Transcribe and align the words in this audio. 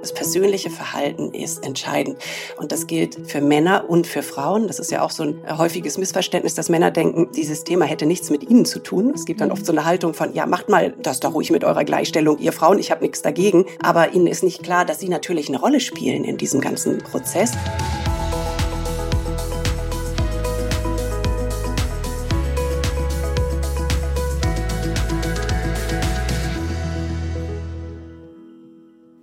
Das 0.00 0.12
persönliche 0.12 0.70
Verhalten 0.70 1.32
ist 1.34 1.64
entscheidend. 1.64 2.16
Und 2.56 2.72
das 2.72 2.86
gilt 2.86 3.30
für 3.30 3.40
Männer 3.40 3.84
und 3.88 4.06
für 4.06 4.22
Frauen. 4.22 4.66
Das 4.66 4.78
ist 4.78 4.90
ja 4.90 5.02
auch 5.02 5.10
so 5.10 5.24
ein 5.24 5.58
häufiges 5.58 5.98
Missverständnis, 5.98 6.54
dass 6.54 6.68
Männer 6.68 6.90
denken, 6.90 7.28
dieses 7.36 7.64
Thema 7.64 7.84
hätte 7.84 8.06
nichts 8.06 8.30
mit 8.30 8.48
ihnen 8.48 8.64
zu 8.64 8.78
tun. 8.78 9.12
Es 9.14 9.24
gibt 9.24 9.40
dann 9.40 9.50
oft 9.50 9.66
so 9.66 9.72
eine 9.72 9.84
Haltung 9.84 10.14
von, 10.14 10.32
ja, 10.32 10.46
macht 10.46 10.68
mal 10.68 10.94
das 11.02 11.20
doch 11.20 11.34
ruhig 11.34 11.50
mit 11.50 11.64
eurer 11.64 11.84
Gleichstellung, 11.84 12.38
ihr 12.38 12.52
Frauen, 12.52 12.78
ich 12.78 12.90
habe 12.90 13.02
nichts 13.02 13.22
dagegen. 13.22 13.66
Aber 13.82 14.14
ihnen 14.14 14.26
ist 14.26 14.42
nicht 14.42 14.62
klar, 14.62 14.84
dass 14.84 15.00
sie 15.00 15.08
natürlich 15.08 15.48
eine 15.48 15.58
Rolle 15.60 15.80
spielen 15.80 16.24
in 16.24 16.36
diesem 16.36 16.60
ganzen 16.60 16.98
Prozess. 16.98 17.52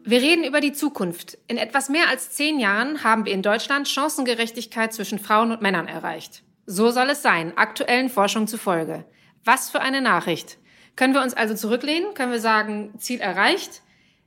Wir 0.09 0.21
reden 0.21 0.45
über 0.45 0.61
die 0.61 0.71
Zukunft. 0.71 1.37
In 1.49 1.57
etwas 1.57 1.89
mehr 1.89 2.07
als 2.07 2.31
zehn 2.31 2.61
Jahren 2.61 3.03
haben 3.03 3.25
wir 3.25 3.33
in 3.33 3.41
Deutschland 3.41 3.89
Chancengerechtigkeit 3.89 4.93
zwischen 4.93 5.19
Frauen 5.19 5.51
und 5.51 5.61
Männern 5.61 5.89
erreicht. 5.89 6.43
So 6.65 6.91
soll 6.91 7.09
es 7.09 7.21
sein, 7.21 7.57
aktuellen 7.57 8.07
Forschungen 8.07 8.47
zufolge. 8.47 9.03
Was 9.43 9.69
für 9.69 9.81
eine 9.81 9.99
Nachricht. 9.99 10.59
Können 10.95 11.13
wir 11.13 11.21
uns 11.21 11.33
also 11.33 11.55
zurücklehnen? 11.55 12.13
Können 12.13 12.31
wir 12.31 12.39
sagen, 12.39 12.93
Ziel 12.99 13.19
erreicht? 13.19 13.81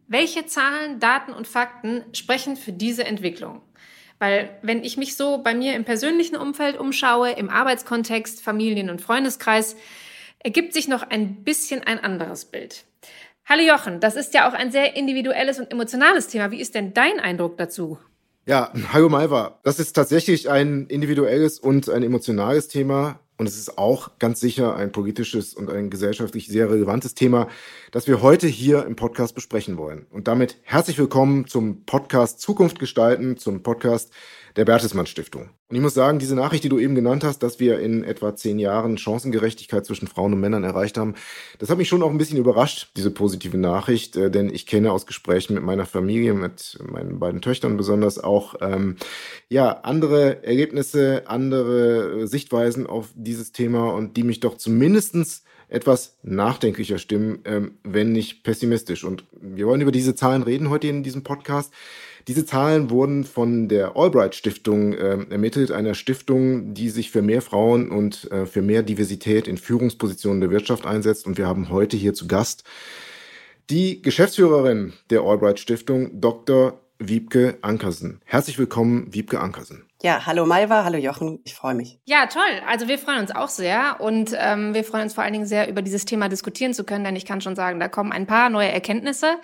Welche 0.06 0.44
Zahlen, 0.44 1.00
Daten 1.00 1.32
und 1.32 1.48
Fakten 1.48 2.04
sprechen 2.12 2.56
für 2.58 2.72
diese 2.72 3.04
Entwicklung? 3.04 3.62
Weil 4.18 4.50
wenn 4.60 4.84
ich 4.84 4.98
mich 4.98 5.16
so 5.16 5.38
bei 5.38 5.54
mir 5.54 5.76
im 5.76 5.86
persönlichen 5.86 6.36
Umfeld 6.36 6.78
umschaue, 6.78 7.30
im 7.30 7.48
Arbeitskontext, 7.48 8.42
Familien- 8.42 8.90
und 8.90 9.00
Freundeskreis, 9.00 9.76
ergibt 10.40 10.74
sich 10.74 10.88
noch 10.88 11.04
ein 11.04 11.42
bisschen 11.42 11.82
ein 11.82 11.98
anderes 12.04 12.44
Bild. 12.44 12.84
Hallo 13.50 13.64
Jochen, 13.64 13.98
das 13.98 14.14
ist 14.14 14.32
ja 14.32 14.48
auch 14.48 14.52
ein 14.52 14.70
sehr 14.70 14.94
individuelles 14.94 15.58
und 15.58 15.72
emotionales 15.72 16.28
Thema. 16.28 16.52
Wie 16.52 16.60
ist 16.60 16.76
denn 16.76 16.94
dein 16.94 17.18
Eindruck 17.18 17.58
dazu? 17.58 17.98
Ja, 18.46 18.72
hallo 18.92 19.08
Malva. 19.08 19.58
Das 19.64 19.80
ist 19.80 19.92
tatsächlich 19.94 20.48
ein 20.48 20.86
individuelles 20.86 21.58
und 21.58 21.88
ein 21.90 22.04
emotionales 22.04 22.68
Thema. 22.68 23.18
Und 23.38 23.48
es 23.48 23.58
ist 23.58 23.76
auch 23.76 24.20
ganz 24.20 24.38
sicher 24.38 24.76
ein 24.76 24.92
politisches 24.92 25.52
und 25.52 25.68
ein 25.68 25.90
gesellschaftlich 25.90 26.46
sehr 26.46 26.70
relevantes 26.70 27.16
Thema, 27.16 27.48
das 27.90 28.06
wir 28.06 28.22
heute 28.22 28.46
hier 28.46 28.86
im 28.86 28.94
Podcast 28.94 29.34
besprechen 29.34 29.78
wollen. 29.78 30.06
Und 30.10 30.28
damit 30.28 30.58
herzlich 30.62 30.96
willkommen 30.96 31.48
zum 31.48 31.84
Podcast 31.86 32.38
Zukunft 32.40 32.78
gestalten, 32.78 33.36
zum 33.36 33.64
Podcast 33.64 34.12
der 34.56 34.64
Bertelsmann 34.64 35.06
Stiftung. 35.06 35.50
Und 35.68 35.76
ich 35.76 35.82
muss 35.82 35.94
sagen, 35.94 36.18
diese 36.18 36.34
Nachricht, 36.34 36.64
die 36.64 36.68
du 36.68 36.78
eben 36.78 36.94
genannt 36.94 37.22
hast, 37.22 37.42
dass 37.42 37.60
wir 37.60 37.78
in 37.78 38.02
etwa 38.02 38.34
zehn 38.34 38.58
Jahren 38.58 38.98
Chancengerechtigkeit 38.98 39.86
zwischen 39.86 40.08
Frauen 40.08 40.32
und 40.32 40.40
Männern 40.40 40.64
erreicht 40.64 40.98
haben, 40.98 41.14
das 41.58 41.70
hat 41.70 41.78
mich 41.78 41.88
schon 41.88 42.02
auch 42.02 42.10
ein 42.10 42.18
bisschen 42.18 42.38
überrascht, 42.38 42.90
diese 42.96 43.10
positive 43.10 43.56
Nachricht, 43.56 44.16
äh, 44.16 44.30
denn 44.30 44.52
ich 44.52 44.66
kenne 44.66 44.92
aus 44.92 45.06
Gesprächen 45.06 45.54
mit 45.54 45.62
meiner 45.62 45.86
Familie, 45.86 46.34
mit 46.34 46.78
meinen 46.84 47.18
beiden 47.18 47.40
Töchtern 47.40 47.76
besonders 47.76 48.18
auch, 48.18 48.56
ähm, 48.60 48.96
ja, 49.48 49.70
andere 49.82 50.44
Ergebnisse, 50.44 51.24
andere 51.26 52.26
Sichtweisen 52.26 52.86
auf 52.86 53.08
dieses 53.14 53.52
Thema 53.52 53.94
und 53.94 54.16
die 54.16 54.24
mich 54.24 54.40
doch 54.40 54.56
zumindestens 54.56 55.44
etwas 55.70 56.18
nachdenklicher 56.22 56.98
stimmen, 56.98 57.40
ähm, 57.44 57.78
wenn 57.84 58.12
nicht 58.12 58.42
pessimistisch. 58.42 59.04
Und 59.04 59.24
wir 59.40 59.66
wollen 59.66 59.80
über 59.80 59.92
diese 59.92 60.14
Zahlen 60.14 60.42
reden 60.42 60.68
heute 60.68 60.88
in 60.88 61.02
diesem 61.02 61.22
Podcast. 61.22 61.72
Diese 62.30 62.46
Zahlen 62.46 62.90
wurden 62.90 63.24
von 63.24 63.66
der 63.66 63.96
Albright 63.96 64.36
Stiftung 64.36 64.92
äh, 64.92 65.18
ermittelt, 65.30 65.72
einer 65.72 65.94
Stiftung, 65.94 66.74
die 66.74 66.88
sich 66.88 67.10
für 67.10 67.22
mehr 67.22 67.42
Frauen 67.42 67.90
und 67.90 68.30
äh, 68.30 68.46
für 68.46 68.62
mehr 68.62 68.84
Diversität 68.84 69.48
in 69.48 69.58
Führungspositionen 69.58 70.40
der 70.40 70.50
Wirtschaft 70.50 70.86
einsetzt. 70.86 71.26
Und 71.26 71.38
wir 71.38 71.48
haben 71.48 71.70
heute 71.70 71.96
hier 71.96 72.14
zu 72.14 72.28
Gast 72.28 72.62
die 73.68 74.00
Geschäftsführerin 74.00 74.92
der 75.10 75.22
Albright 75.22 75.58
Stiftung, 75.58 76.20
Dr. 76.20 76.78
Wiebke 77.00 77.58
Ankersen. 77.62 78.20
Herzlich 78.24 78.60
willkommen, 78.60 79.12
Wiebke 79.12 79.40
Ankersen. 79.40 79.86
Ja, 80.02 80.24
hallo 80.24 80.46
Malva, 80.46 80.84
hallo 80.84 80.98
Jochen, 80.98 81.40
ich 81.44 81.54
freue 81.54 81.74
mich. 81.74 81.98
Ja, 82.06 82.26
toll. 82.26 82.42
Also 82.66 82.88
wir 82.88 82.98
freuen 82.98 83.20
uns 83.20 83.34
auch 83.34 83.48
sehr 83.48 83.96
und 83.98 84.34
ähm, 84.38 84.72
wir 84.72 84.84
freuen 84.84 85.02
uns 85.02 85.14
vor 85.14 85.24
allen 85.24 85.32
Dingen 85.32 85.46
sehr, 85.46 85.68
über 85.68 85.82
dieses 85.82 86.06
Thema 86.06 86.28
diskutieren 86.28 86.72
zu 86.72 86.84
können, 86.84 87.04
denn 87.04 87.16
ich 87.16 87.26
kann 87.26 87.40
schon 87.40 87.56
sagen, 87.56 87.80
da 87.80 87.88
kommen 87.88 88.12
ein 88.12 88.26
paar 88.26 88.48
neue 88.50 88.70
Erkenntnisse. 88.70 89.36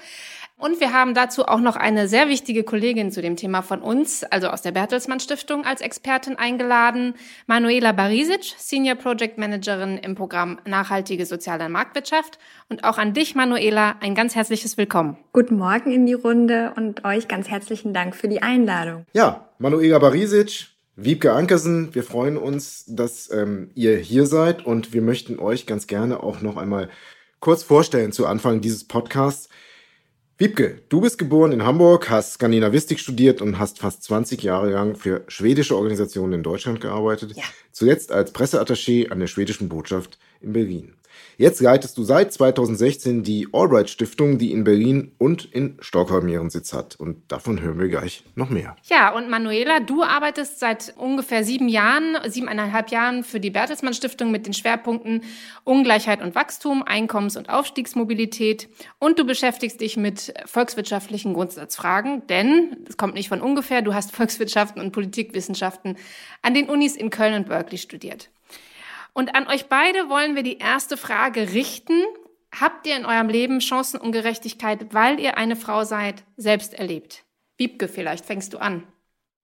Und 0.58 0.80
wir 0.80 0.94
haben 0.94 1.12
dazu 1.12 1.44
auch 1.44 1.60
noch 1.60 1.76
eine 1.76 2.08
sehr 2.08 2.30
wichtige 2.30 2.64
Kollegin 2.64 3.10
zu 3.10 3.20
dem 3.20 3.36
Thema 3.36 3.60
von 3.60 3.82
uns, 3.82 4.24
also 4.24 4.48
aus 4.48 4.62
der 4.62 4.72
Bertelsmann 4.72 5.20
Stiftung 5.20 5.66
als 5.66 5.82
Expertin 5.82 6.36
eingeladen, 6.36 7.12
Manuela 7.46 7.92
Barisic, 7.92 8.54
Senior 8.56 8.94
Project 8.96 9.36
Managerin 9.36 9.98
im 9.98 10.14
Programm 10.14 10.58
Nachhaltige 10.64 11.26
soziale 11.26 11.68
Marktwirtschaft. 11.68 12.38
Und 12.70 12.84
auch 12.84 12.96
an 12.96 13.12
dich, 13.12 13.34
Manuela, 13.34 13.96
ein 14.00 14.14
ganz 14.14 14.34
herzliches 14.34 14.78
Willkommen. 14.78 15.18
Guten 15.34 15.58
Morgen 15.58 15.92
in 15.92 16.06
die 16.06 16.14
Runde 16.14 16.72
und 16.74 17.04
euch 17.04 17.28
ganz 17.28 17.50
herzlichen 17.50 17.92
Dank 17.92 18.16
für 18.16 18.28
die 18.28 18.40
Einladung. 18.40 19.04
Ja, 19.12 19.50
Manuela 19.58 19.98
Barisic, 19.98 20.68
Wiebke 20.94 21.34
Ankersen, 21.34 21.94
wir 21.94 22.02
freuen 22.02 22.38
uns, 22.38 22.86
dass 22.88 23.30
ähm, 23.30 23.72
ihr 23.74 23.98
hier 23.98 24.24
seid 24.24 24.64
und 24.64 24.94
wir 24.94 25.02
möchten 25.02 25.38
euch 25.38 25.66
ganz 25.66 25.86
gerne 25.86 26.22
auch 26.22 26.40
noch 26.40 26.56
einmal 26.56 26.88
kurz 27.40 27.62
vorstellen 27.62 28.12
zu 28.12 28.26
Anfang 28.26 28.62
dieses 28.62 28.84
Podcasts. 28.88 29.50
Wiebke, 30.38 30.82
du 30.90 31.00
bist 31.00 31.16
geboren 31.16 31.52
in 31.52 31.64
Hamburg, 31.64 32.10
hast 32.10 32.34
Skandinavistik 32.34 33.00
studiert 33.00 33.40
und 33.40 33.58
hast 33.58 33.78
fast 33.78 34.02
20 34.02 34.42
Jahre 34.42 34.70
lang 34.70 34.94
für 34.94 35.24
schwedische 35.28 35.74
Organisationen 35.74 36.34
in 36.34 36.42
Deutschland 36.42 36.82
gearbeitet. 36.82 37.32
Ja. 37.34 37.42
Zuletzt 37.72 38.12
als 38.12 38.34
Presseattaché 38.34 39.08
an 39.08 39.18
der 39.18 39.28
schwedischen 39.28 39.70
Botschaft 39.70 40.18
in 40.42 40.52
Berlin. 40.52 40.92
Jetzt 41.38 41.60
leitest 41.60 41.98
du 41.98 42.04
seit 42.04 42.32
2016 42.32 43.22
die 43.22 43.48
Albright 43.52 43.90
Stiftung, 43.90 44.38
die 44.38 44.52
in 44.52 44.64
Berlin 44.64 45.12
und 45.18 45.44
in 45.44 45.76
Stockholm 45.80 46.28
ihren 46.28 46.48
Sitz 46.48 46.72
hat. 46.72 46.96
Und 46.96 47.30
davon 47.30 47.60
hören 47.60 47.78
wir 47.78 47.88
gleich 47.88 48.24
noch 48.36 48.48
mehr. 48.48 48.74
Ja, 48.84 49.14
und 49.14 49.28
Manuela, 49.28 49.80
du 49.80 50.02
arbeitest 50.02 50.60
seit 50.60 50.94
ungefähr 50.96 51.44
sieben 51.44 51.68
Jahren, 51.68 52.16
siebeneinhalb 52.26 52.90
Jahren 52.90 53.22
für 53.22 53.38
die 53.38 53.50
Bertelsmann 53.50 53.92
Stiftung 53.92 54.30
mit 54.30 54.46
den 54.46 54.54
Schwerpunkten 54.54 55.22
Ungleichheit 55.64 56.22
und 56.22 56.34
Wachstum, 56.34 56.82
Einkommens- 56.82 57.36
und 57.36 57.50
Aufstiegsmobilität. 57.50 58.68
Und 58.98 59.18
du 59.18 59.26
beschäftigst 59.26 59.80
dich 59.82 59.98
mit 59.98 60.32
volkswirtschaftlichen 60.46 61.34
Grundsatzfragen, 61.34 62.26
denn 62.28 62.78
es 62.88 62.96
kommt 62.96 63.14
nicht 63.14 63.28
von 63.28 63.42
ungefähr, 63.42 63.82
du 63.82 63.92
hast 63.92 64.12
Volkswirtschaften 64.16 64.80
und 64.80 64.92
Politikwissenschaften 64.92 65.96
an 66.40 66.54
den 66.54 66.70
Unis 66.70 66.96
in 66.96 67.10
Köln 67.10 67.34
und 67.34 67.48
Berkeley 67.48 67.78
studiert. 67.78 68.30
Und 69.16 69.34
an 69.34 69.48
euch 69.48 69.70
beide 69.70 70.10
wollen 70.10 70.36
wir 70.36 70.42
die 70.42 70.58
erste 70.58 70.98
Frage 70.98 71.54
richten. 71.54 72.02
Habt 72.54 72.86
ihr 72.86 72.98
in 72.98 73.06
eurem 73.06 73.30
Leben 73.30 73.62
Chancenungerechtigkeit, 73.62 74.92
weil 74.92 75.18
ihr 75.18 75.38
eine 75.38 75.56
Frau 75.56 75.84
seid, 75.84 76.24
selbst 76.36 76.74
erlebt? 76.74 77.24
Wiebke, 77.56 77.88
vielleicht 77.88 78.26
fängst 78.26 78.52
du 78.52 78.58
an. 78.58 78.86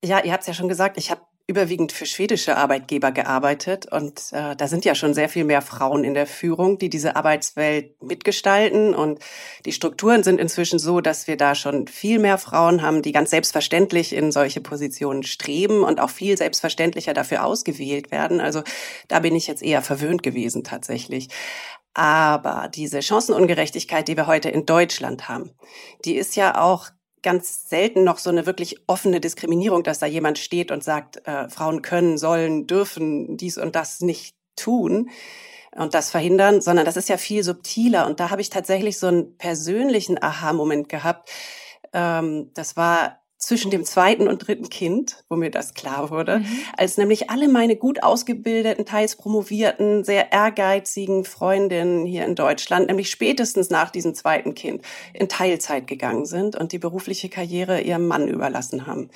Ja, 0.04 0.22
ihr 0.22 0.34
habt 0.34 0.42
es 0.42 0.48
ja 0.48 0.52
schon 0.52 0.68
gesagt, 0.68 0.98
ich 0.98 1.10
habe 1.10 1.22
überwiegend 1.52 1.92
für 1.92 2.06
schwedische 2.06 2.56
Arbeitgeber 2.56 3.12
gearbeitet 3.12 3.86
und 3.92 4.32
äh, 4.32 4.56
da 4.56 4.66
sind 4.66 4.86
ja 4.86 4.94
schon 4.94 5.12
sehr 5.12 5.28
viel 5.28 5.44
mehr 5.44 5.60
Frauen 5.60 6.02
in 6.02 6.14
der 6.14 6.26
Führung, 6.26 6.78
die 6.78 6.88
diese 6.88 7.14
Arbeitswelt 7.14 8.02
mitgestalten 8.02 8.94
und 8.94 9.18
die 9.66 9.72
Strukturen 9.72 10.22
sind 10.22 10.40
inzwischen 10.40 10.78
so, 10.78 11.02
dass 11.02 11.26
wir 11.26 11.36
da 11.36 11.54
schon 11.54 11.86
viel 11.88 12.18
mehr 12.18 12.38
Frauen 12.38 12.80
haben, 12.80 13.02
die 13.02 13.12
ganz 13.12 13.30
selbstverständlich 13.30 14.14
in 14.14 14.32
solche 14.32 14.62
Positionen 14.62 15.22
streben 15.22 15.84
und 15.84 16.00
auch 16.00 16.10
viel 16.10 16.38
selbstverständlicher 16.38 17.12
dafür 17.12 17.44
ausgewählt 17.44 18.10
werden. 18.10 18.40
Also 18.40 18.62
da 19.08 19.20
bin 19.20 19.36
ich 19.36 19.46
jetzt 19.46 19.62
eher 19.62 19.82
verwöhnt 19.82 20.22
gewesen 20.22 20.64
tatsächlich. 20.64 21.28
Aber 21.94 22.70
diese 22.74 23.02
Chancenungerechtigkeit, 23.02 24.08
die 24.08 24.16
wir 24.16 24.26
heute 24.26 24.48
in 24.48 24.64
Deutschland 24.64 25.28
haben, 25.28 25.50
die 26.06 26.16
ist 26.16 26.36
ja 26.36 26.58
auch 26.58 26.88
ganz 27.22 27.68
selten 27.68 28.04
noch 28.04 28.18
so 28.18 28.30
eine 28.30 28.46
wirklich 28.46 28.82
offene 28.86 29.20
Diskriminierung, 29.20 29.82
dass 29.82 29.98
da 29.98 30.06
jemand 30.06 30.38
steht 30.38 30.70
und 30.70 30.82
sagt, 30.82 31.26
äh, 31.26 31.48
Frauen 31.48 31.82
können, 31.82 32.18
sollen, 32.18 32.66
dürfen 32.66 33.36
dies 33.36 33.58
und 33.58 33.76
das 33.76 34.00
nicht 34.00 34.36
tun 34.56 35.10
und 35.74 35.94
das 35.94 36.10
verhindern, 36.10 36.60
sondern 36.60 36.84
das 36.84 36.96
ist 36.96 37.08
ja 37.08 37.16
viel 37.16 37.42
subtiler. 37.42 38.06
Und 38.06 38.20
da 38.20 38.30
habe 38.30 38.40
ich 38.40 38.50
tatsächlich 38.50 38.98
so 38.98 39.06
einen 39.06 39.36
persönlichen 39.38 40.22
Aha-Moment 40.22 40.88
gehabt. 40.88 41.30
Ähm, 41.92 42.50
das 42.54 42.76
war 42.76 43.21
zwischen 43.42 43.72
dem 43.72 43.84
zweiten 43.84 44.28
und 44.28 44.46
dritten 44.46 44.70
Kind, 44.70 45.24
wo 45.28 45.34
mir 45.34 45.50
das 45.50 45.74
klar 45.74 46.10
wurde, 46.10 46.38
mhm. 46.38 46.46
als 46.76 46.96
nämlich 46.96 47.28
alle 47.28 47.48
meine 47.48 47.74
gut 47.74 48.00
ausgebildeten, 48.04 48.86
teils 48.86 49.16
promovierten, 49.16 50.04
sehr 50.04 50.30
ehrgeizigen 50.30 51.24
Freundinnen 51.24 52.06
hier 52.06 52.24
in 52.24 52.36
Deutschland, 52.36 52.86
nämlich 52.86 53.10
spätestens 53.10 53.68
nach 53.68 53.90
diesem 53.90 54.14
zweiten 54.14 54.54
Kind, 54.54 54.82
in 55.12 55.28
Teilzeit 55.28 55.88
gegangen 55.88 56.24
sind 56.24 56.54
und 56.54 56.70
die 56.70 56.78
berufliche 56.78 57.28
Karriere 57.28 57.80
ihrem 57.80 58.06
Mann 58.06 58.28
überlassen 58.28 58.86
haben. 58.86 59.10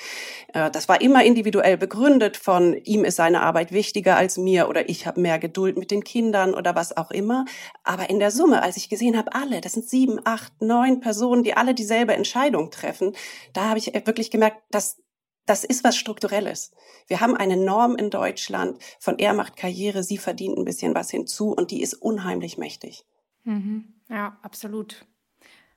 Äh, 0.53 0.73
das 0.73 0.89
war 0.89 1.01
immer 1.01 1.25
individuell 1.25 1.77
begründet 1.77 2.37
von 2.37 2.75
ihm 2.83 3.05
ist 3.05 3.17
seine 3.17 3.43
Arbeit 3.43 3.71
wichtiger 3.71 4.17
als 4.17 4.39
mir 4.39 4.69
oder 4.69 4.89
ich 4.89 5.07
habe 5.07 5.21
mehr 5.21 5.39
Geduld 5.39 5.79
mit 5.79 5.93
den 5.93 6.03
Kindern 6.03 6.53
oder 6.53 6.75
was 6.75 6.97
auch 6.97 7.13
immer. 7.13 7.45
Aber 7.85 8.11
in 8.11 8.19
der 8.19 8.33
Summe, 8.33 8.65
als 8.65 8.77
ich 8.77 8.89
gesehen 8.89 9.17
habe, 9.17 9.33
alle, 9.35 9.61
das 9.61 9.75
sind 9.75 9.89
sieben, 9.89 10.19
acht, 10.25 10.53
neun 10.61 10.99
Personen, 10.99 11.45
die 11.45 11.57
alle 11.57 11.75
dieselbe 11.75 12.15
Entscheidung 12.15 12.73
treffen, 12.73 13.13
da 13.53 13.69
habe 13.69 13.79
ich 13.79 13.95
wirklich 13.95 14.16
wirklich 14.17 14.31
gemerkt, 14.31 14.63
dass 14.71 15.03
das 15.45 15.63
ist 15.63 15.85
was 15.85 15.97
Strukturelles. 15.97 16.73
Wir 17.07 17.21
haben 17.21 17.37
eine 17.37 17.57
Norm 17.57 17.95
in 17.97 18.11
Deutschland 18.11 18.79
von 18.99 19.19
er 19.19 19.33
macht 19.33 19.57
Karriere, 19.57 20.03
sie 20.03 20.19
verdient 20.19 20.59
ein 20.59 20.65
bisschen 20.65 20.95
was 20.95 21.11
hinzu 21.11 21.53
und 21.53 21.71
die 21.71 21.83
ist 21.83 21.95
unheimlich 21.95 22.59
mächtig. 22.59 23.05
Mhm. 23.45 23.85
Ja, 24.09 24.39
absolut. 24.43 25.05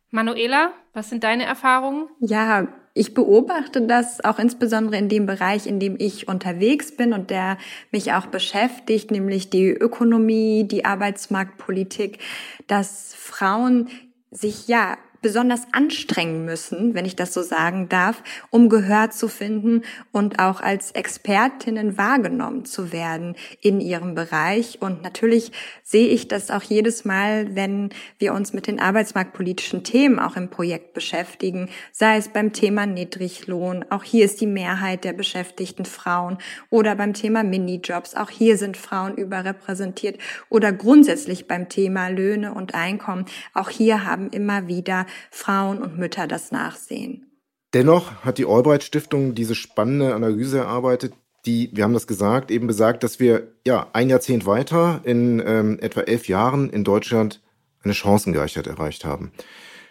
Manuela, 0.10 0.74
was 0.94 1.10
sind 1.10 1.24
deine 1.24 1.46
Erfahrungen? 1.46 2.08
Ja, 2.20 2.68
ich 2.96 3.14
beobachte 3.14 3.84
das 3.84 4.24
auch 4.24 4.40
insbesondere 4.40 4.98
in 4.98 5.08
dem 5.08 5.28
Bereich, 5.28 5.68
in 5.68 5.80
dem 5.80 5.98
ich 6.00 6.28
unterwegs 6.28 6.96
bin 6.98 7.14
und 7.14 7.30
der 7.30 7.60
mich 7.92 8.14
auch 8.14 8.26
beschäftigt, 8.26 9.12
nämlich 9.12 9.52
die 9.52 9.68
Ökonomie, 9.68 10.68
die 10.68 10.84
Arbeitsmarktpolitik, 10.84 12.18
dass 12.66 13.14
Frauen 13.14 13.90
sich 14.32 14.68
ja 14.68 14.98
besonders 15.22 15.62
anstrengen 15.72 16.46
müssen, 16.46 16.94
wenn 16.94 17.06
ich 17.06 17.16
das 17.16 17.34
so 17.34 17.42
sagen 17.42 17.90
darf, 17.90 18.24
um 18.50 18.70
Gehör 18.70 19.10
zu 19.10 19.28
finden 19.28 19.84
und 20.12 20.40
auch 20.40 20.62
als 20.62 20.92
Expertinnen 20.92 21.98
wahrgenommen 21.98 22.66
zu 22.66 22.92
werden 22.92 23.36
in 23.62 23.82
ihrem 23.82 24.16
Bereich. 24.16 24.82
Und 24.82 25.04
natürlich 25.04 25.52
sehe 25.84 26.08
ich 26.08 26.28
das 26.28 26.52
auch 26.52 26.64
jedes 26.64 27.06
Mal, 27.06 27.56
wenn 27.56 27.90
wir 28.18 28.34
uns 28.34 28.54
mit 28.54 28.68
den 28.68 28.80
arbeitsmarktpolitischen 28.80 29.84
Themen 29.84 30.20
auch 30.20 30.36
im 30.36 30.50
Projekt 30.50 30.94
beschäftigen, 30.94 31.70
sei 31.92 32.18
es 32.18 32.30
beim 32.30 32.54
Thema 32.54 32.86
Niedriglohn, 32.86 33.86
auch 33.90 34.04
hier 34.04 34.26
ist 34.26 34.42
die 34.42 34.48
Mehrheit 34.48 35.04
der 35.04 35.14
beschäftigten 35.14 35.86
Frauen, 35.86 36.38
oder 36.70 36.96
beim 36.96 37.14
Thema 37.14 37.44
Minijobs, 37.44 38.16
auch 38.16 38.30
hier 38.30 38.58
sind 38.58 38.78
Frauen 38.78 39.16
überrepräsentiert, 39.16 40.18
oder 40.50 40.72
grundsätzlich 40.72 41.48
beim 41.48 41.70
Thema 41.70 42.10
Löhne 42.10 42.54
und 42.54 42.74
Einkommen, 42.76 43.26
auch 43.54 43.70
hier 43.70 44.06
haben 44.06 44.30
immer 44.30 44.68
wieder 44.68 45.06
Frauen 45.32 45.82
und 45.82 45.98
Mütter 45.98 46.28
das 46.28 46.52
nachsehen. 46.52 47.26
Dennoch 47.74 48.24
hat 48.24 48.38
die 48.38 48.46
Albright 48.46 48.84
Stiftung 48.84 49.36
diese 49.36 49.56
spannende 49.56 50.16
Analyse 50.16 50.60
erarbeitet, 50.60 51.14
die, 51.46 51.70
wir 51.74 51.84
haben 51.84 51.94
das 51.94 52.08
gesagt, 52.08 52.52
eben 52.52 52.68
besagt, 52.68 53.04
dass 53.04 53.20
wir 53.20 53.54
ja 53.66 53.88
ein 53.94 54.10
Jahrzehnt 54.10 54.46
weiter 54.46 55.02
in 55.04 55.42
ähm, 55.46 55.80
etwa 55.80 56.02
elf 56.02 56.28
Jahren 56.28 56.70
in 56.70 56.84
Deutschland 56.84 57.42
eine 57.84 57.94
Chancengleichheit 57.94 58.68
erreicht 58.68 59.06
haben. 59.06 59.32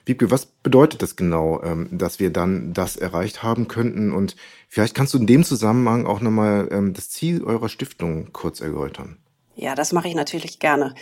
Wiebke, 0.05 0.31
was 0.31 0.47
bedeutet 0.47 1.03
das 1.03 1.17
genau, 1.17 1.62
ähm, 1.62 1.88
dass 1.93 2.19
wir 2.19 2.31
dann 2.31 2.73
das 2.73 2.97
erreicht 2.97 3.43
haben 3.43 3.69
könnten? 3.69 4.12
Und 4.12 4.37
vielleicht 4.69 4.94
kannst 4.94 5.15
du 5.15 5.19
in 5.19 5.26
dem 5.26 5.44
Zusammenhang 5.44 6.06
auch 6.06 6.20
nochmal 6.20 6.69
ähm, 6.70 6.94
das 6.94 7.11
Ziel 7.11 7.44
eurer 7.44 7.69
Stiftung 7.69 8.32
kurz 8.32 8.61
erläutern. 8.61 9.19
Ja, 9.55 9.75
das 9.75 9.93
mache 9.93 10.09
ich 10.09 10.15
natürlich 10.15 10.61
gerne. 10.61 10.94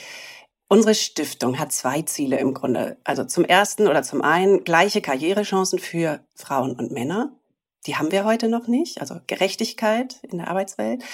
Unsere 0.69 0.95
Stiftung 0.95 1.59
hat 1.59 1.73
zwei 1.73 2.03
Ziele 2.03 2.39
im 2.39 2.53
Grunde. 2.53 2.97
Also 3.05 3.25
zum 3.25 3.45
ersten 3.45 3.87
oder 3.87 4.03
zum 4.03 4.23
einen 4.23 4.65
gleiche 4.65 5.01
Karrierechancen 5.01 5.79
für 5.79 6.21
Frauen 6.35 6.73
und 6.73 6.91
Männer. 6.91 7.33
Die 7.87 7.95
haben 7.97 8.11
wir 8.11 8.25
heute 8.25 8.49
noch 8.49 8.67
nicht. 8.67 9.01
Also 9.01 9.21
Gerechtigkeit 9.29 10.19
in 10.23 10.39
der 10.39 10.49
Arbeitswelt. 10.49 11.05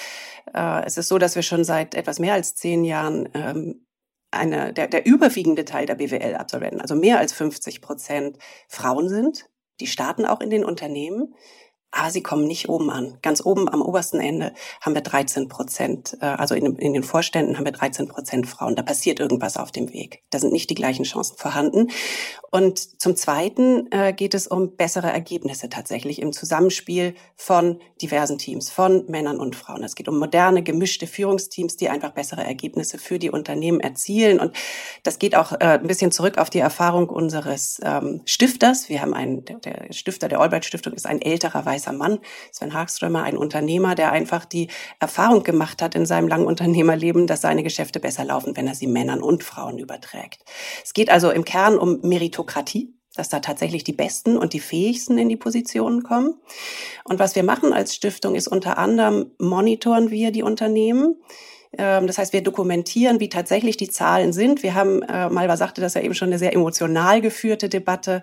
Äh, 0.53 0.85
es 0.85 0.97
ist 0.97 1.07
so, 1.07 1.19
dass 1.19 1.35
wir 1.35 1.43
schon 1.43 1.63
seit 1.63 1.93
etwas 1.93 2.17
mehr 2.17 2.33
als 2.33 2.55
zehn 2.55 2.83
Jahren 2.83 3.29
ähm, 3.35 3.85
eine, 4.31 4.73
der, 4.73 4.87
der 4.87 5.05
überwiegende 5.05 5.65
Teil 5.65 5.85
der 5.85 5.95
BWL-Absolventen, 5.95 6.81
also 6.81 6.95
mehr 6.95 7.19
als 7.19 7.33
50 7.33 7.81
Prozent 7.81 8.39
Frauen 8.67 9.07
sind. 9.07 9.47
Die 9.79 9.87
starten 9.87 10.25
auch 10.25 10.41
in 10.41 10.49
den 10.49 10.65
Unternehmen 10.65 11.35
aber 11.95 12.09
sie 12.09 12.23
kommen 12.23 12.47
nicht 12.47 12.69
oben 12.69 12.89
an. 12.89 13.17
Ganz 13.21 13.45
oben 13.45 13.69
am 13.69 13.81
obersten 13.81 14.19
Ende 14.19 14.53
haben 14.81 14.95
wir 14.95 15.01
13 15.01 15.47
Prozent, 15.47 16.17
äh, 16.21 16.25
also 16.25 16.55
in, 16.55 16.75
den 16.75 17.03
Vorständen 17.03 17.57
haben 17.57 17.65
wir 17.65 17.71
13 17.71 18.07
Prozent 18.07 18.47
Frauen. 18.47 18.75
Da 18.75 18.81
passiert 18.81 19.19
irgendwas 19.19 19.57
auf 19.57 19.71
dem 19.71 19.93
Weg. 19.93 20.23
Da 20.31 20.39
sind 20.39 20.51
nicht 20.51 20.69
die 20.69 20.75
gleichen 20.75 21.03
Chancen 21.03 21.37
vorhanden. 21.37 21.89
Und 22.51 23.01
zum 23.01 23.15
Zweiten 23.15 23.91
äh, 23.91 24.13
geht 24.13 24.33
es 24.33 24.47
um 24.47 24.75
bessere 24.75 25.11
Ergebnisse 25.11 25.69
tatsächlich 25.69 26.21
im 26.21 26.33
Zusammenspiel 26.33 27.15
von 27.35 27.79
diversen 28.01 28.37
Teams, 28.37 28.69
von 28.69 29.05
Männern 29.07 29.39
und 29.39 29.55
Frauen. 29.55 29.83
Es 29.83 29.95
geht 29.95 30.07
um 30.07 30.17
moderne, 30.17 30.63
gemischte 30.63 31.07
Führungsteams, 31.07 31.77
die 31.77 31.89
einfach 31.89 32.11
bessere 32.11 32.43
Ergebnisse 32.43 32.97
für 32.97 33.19
die 33.19 33.29
Unternehmen 33.29 33.79
erzielen. 33.79 34.39
Und 34.39 34.55
das 35.03 35.19
geht 35.19 35.35
auch 35.35 35.51
äh, 35.53 35.79
ein 35.79 35.87
bisschen 35.87 36.11
zurück 36.11 36.37
auf 36.37 36.49
die 36.49 36.59
Erfahrung 36.59 37.09
unseres 37.09 37.79
ähm, 37.83 38.21
Stifters. 38.25 38.89
Wir 38.89 39.01
haben 39.01 39.13
einen, 39.13 39.45
der, 39.45 39.91
Stifter 39.91 40.27
der 40.27 40.39
Albright 40.39 40.65
Stiftung 40.65 40.93
ist 40.93 41.05
ein 41.05 41.21
älterer 41.21 41.65
weißer 41.65 41.82
weißer 41.83 41.93
Mann, 41.93 42.19
Sven 42.51 42.73
Hagströmer, 42.73 43.23
ein 43.23 43.37
Unternehmer, 43.37 43.95
der 43.95 44.11
einfach 44.11 44.45
die 44.45 44.69
Erfahrung 44.99 45.43
gemacht 45.43 45.81
hat 45.81 45.95
in 45.95 46.05
seinem 46.05 46.27
langen 46.27 46.45
Unternehmerleben, 46.45 47.27
dass 47.27 47.41
seine 47.41 47.63
Geschäfte 47.63 47.99
besser 47.99 48.25
laufen, 48.25 48.55
wenn 48.55 48.67
er 48.67 48.75
sie 48.75 48.87
Männern 48.87 49.21
und 49.21 49.43
Frauen 49.43 49.77
überträgt. 49.77 50.43
Es 50.83 50.93
geht 50.93 51.09
also 51.09 51.31
im 51.31 51.45
Kern 51.45 51.77
um 51.77 51.99
Meritokratie 52.01 52.93
dass 53.15 53.29
da 53.29 53.41
tatsächlich 53.41 53.83
die 53.83 53.93
Besten 53.93 54.39
und 54.39 54.53
die 54.53 54.59
Fähigsten 54.59 55.19
in 55.19 55.29
die 55.29 55.37
Positionen 55.37 56.01
kommen. 56.01 56.33
Und 57.03 57.19
was 57.19 57.35
wir 57.35 57.43
machen 57.43 57.71
als 57.71 57.93
Stiftung 57.93 58.33
ist 58.33 58.47
unter 58.47 58.79
anderem 58.79 59.29
monitoren 59.37 60.09
wir 60.09 60.31
die 60.31 60.41
Unternehmen. 60.41 61.21
Ähm, 61.77 62.07
das 62.07 62.17
heißt, 62.17 62.33
wir 62.33 62.43
dokumentieren, 62.43 63.19
wie 63.19 63.29
tatsächlich 63.29 63.77
die 63.77 63.89
Zahlen 63.89 64.33
sind. 64.33 64.63
Wir 64.63 64.75
haben, 64.75 65.01
äh, 65.03 65.29
Malva 65.29 65.57
sagte 65.57 65.81
das 65.81 65.93
ja 65.95 66.01
eben 66.01 66.13
schon, 66.13 66.29
eine 66.29 66.39
sehr 66.39 66.53
emotional 66.53 67.21
geführte 67.21 67.69
Debatte 67.69 68.21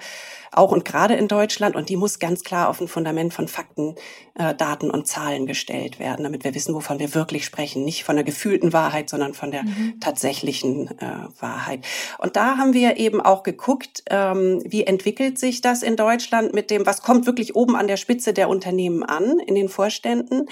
auch 0.52 0.72
und 0.72 0.84
gerade 0.84 1.14
in 1.14 1.28
Deutschland. 1.28 1.76
Und 1.76 1.88
die 1.88 1.96
muss 1.96 2.18
ganz 2.18 2.42
klar 2.42 2.68
auf 2.68 2.80
ein 2.80 2.88
Fundament 2.88 3.32
von 3.32 3.48
Fakten, 3.48 3.94
äh, 4.34 4.54
Daten 4.54 4.90
und 4.90 5.06
Zahlen 5.06 5.46
gestellt 5.46 5.98
werden, 5.98 6.24
damit 6.24 6.44
wir 6.44 6.54
wissen, 6.54 6.74
wovon 6.74 6.98
wir 6.98 7.14
wirklich 7.14 7.44
sprechen. 7.44 7.84
Nicht 7.84 8.04
von 8.04 8.16
der 8.16 8.24
gefühlten 8.24 8.72
Wahrheit, 8.72 9.08
sondern 9.08 9.34
von 9.34 9.50
der 9.50 9.62
mhm. 9.62 10.00
tatsächlichen 10.00 10.88
äh, 10.98 11.28
Wahrheit. 11.38 11.84
Und 12.18 12.36
da 12.36 12.56
haben 12.56 12.74
wir 12.74 12.96
eben 12.96 13.20
auch 13.20 13.42
geguckt, 13.42 14.02
ähm, 14.10 14.62
wie 14.64 14.84
entwickelt 14.84 15.38
sich 15.38 15.60
das 15.60 15.82
in 15.82 15.96
Deutschland 15.96 16.52
mit 16.52 16.70
dem, 16.70 16.86
was 16.86 17.02
kommt 17.02 17.26
wirklich 17.26 17.54
oben 17.54 17.76
an 17.76 17.86
der 17.86 17.96
Spitze 17.96 18.32
der 18.32 18.48
Unternehmen 18.48 19.02
an, 19.02 19.38
in 19.38 19.54
den 19.54 19.68
Vorständen 19.68 20.48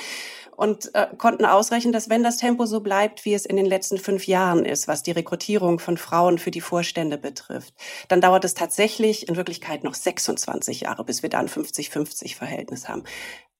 und 0.59 0.93
äh, 0.97 1.07
konnten 1.17 1.45
ausrechnen, 1.45 1.93
dass 1.93 2.11
wenn 2.11 2.25
das 2.25 2.37
Tempo 2.37 2.67
so 2.67 2.81
bleibt, 2.81 3.25
wie 3.25 3.33
es 3.33 3.47
in 3.47 3.55
den 3.55 3.65
letzten 3.65 3.97
fünf 3.97 4.27
Jahren 4.27 4.65
ist, 4.65 4.89
was 4.89 5.05
die 5.05 5.13
Rekrutierung 5.13 5.79
von 5.79 5.97
Frauen 5.97 6.39
für 6.39 6.51
die 6.51 6.61
Vorstände 6.61 7.17
betrifft, 7.17 7.75
dann 8.09 8.21
dauert 8.21 8.45
es 8.45 8.55
tatsächlich 8.55 9.29
in 9.29 9.37
Wirklichkeit 9.37 9.85
noch 9.85 9.95
26 9.95 10.81
Jahre, 10.81 11.05
bis 11.05 11.23
wir 11.23 11.31
da 11.31 11.39
ein 11.39 11.49
50-50-Verhältnis 11.49 12.89
haben. 12.89 13.05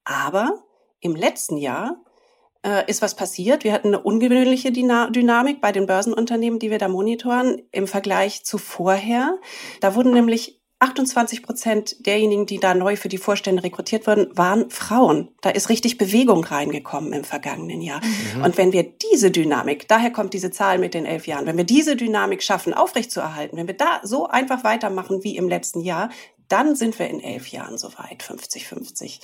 Aber 0.03 0.65
im 0.99 1.15
letzten 1.15 1.57
Jahr 1.57 2.03
äh, 2.67 2.91
ist 2.91 3.01
was 3.01 3.15
passiert. 3.15 3.63
Wir 3.63 3.75
hatten 3.75 3.89
eine 3.89 4.01
ungewöhnliche 4.01 4.73
Dynamik 4.73 5.61
bei 5.61 5.71
den 5.71 5.87
Börsenunternehmen, 5.87 6.59
die 6.59 6.73
wir 6.73 6.79
da 6.79 6.89
monitoren, 6.89 7.63
im 7.71 7.87
Vergleich 7.87 8.45
zu 8.45 8.59
vorher. 8.59 9.39
Da 9.81 9.95
wurden 9.95 10.13
nämlich 10.13 10.58
28 10.81 11.43
Prozent 11.43 12.07
derjenigen, 12.07 12.47
die 12.47 12.59
da 12.59 12.75
neu 12.75 12.95
für 12.97 13.09
die 13.09 13.19
Vorstände 13.19 13.65
rekrutiert 13.65 14.07
wurden, 14.07 14.29
waren 14.37 14.71
Frauen. 14.71 15.29
Da 15.41 15.51
ist 15.51 15.71
richtig 15.71 15.99
Bewegung 15.99 16.45
reingekommen 16.45 17.13
im 17.13 17.25
vergangenen 17.25 17.81
Jahr. 17.81 18.01
Mhm. 18.37 18.45
Und 18.45 18.59
wenn 18.59 18.73
wir 18.73 18.85
diese 18.85 19.33
Dynamik, 19.33 19.89
daher 19.89 20.13
kommt 20.13 20.35
diese 20.35 20.53
Zahl 20.53 20.79
mit 20.79 20.95
den 20.95 21.05
elf 21.05 21.27
Jahren, 21.27 21.47
wenn 21.47 21.57
wir 21.57 21.65
diese 21.65 21.97
Dynamik 21.97 22.43
schaffen, 22.43 22.75
aufrechtzuerhalten, 22.75 23.57
wenn 23.59 23.67
wir 23.67 23.77
da 23.77 24.01
so 24.05 24.29
einfach 24.29 24.63
weitermachen 24.63 25.25
wie 25.25 25.37
im 25.37 25.49
letzten 25.49 25.81
Jahr, 25.81 26.11
dann 26.49 26.75
sind 26.75 26.99
wir 26.99 27.09
in 27.09 27.21
elf 27.21 27.49
Jahren 27.49 27.79
soweit, 27.79 28.23
50-50. 28.23 29.21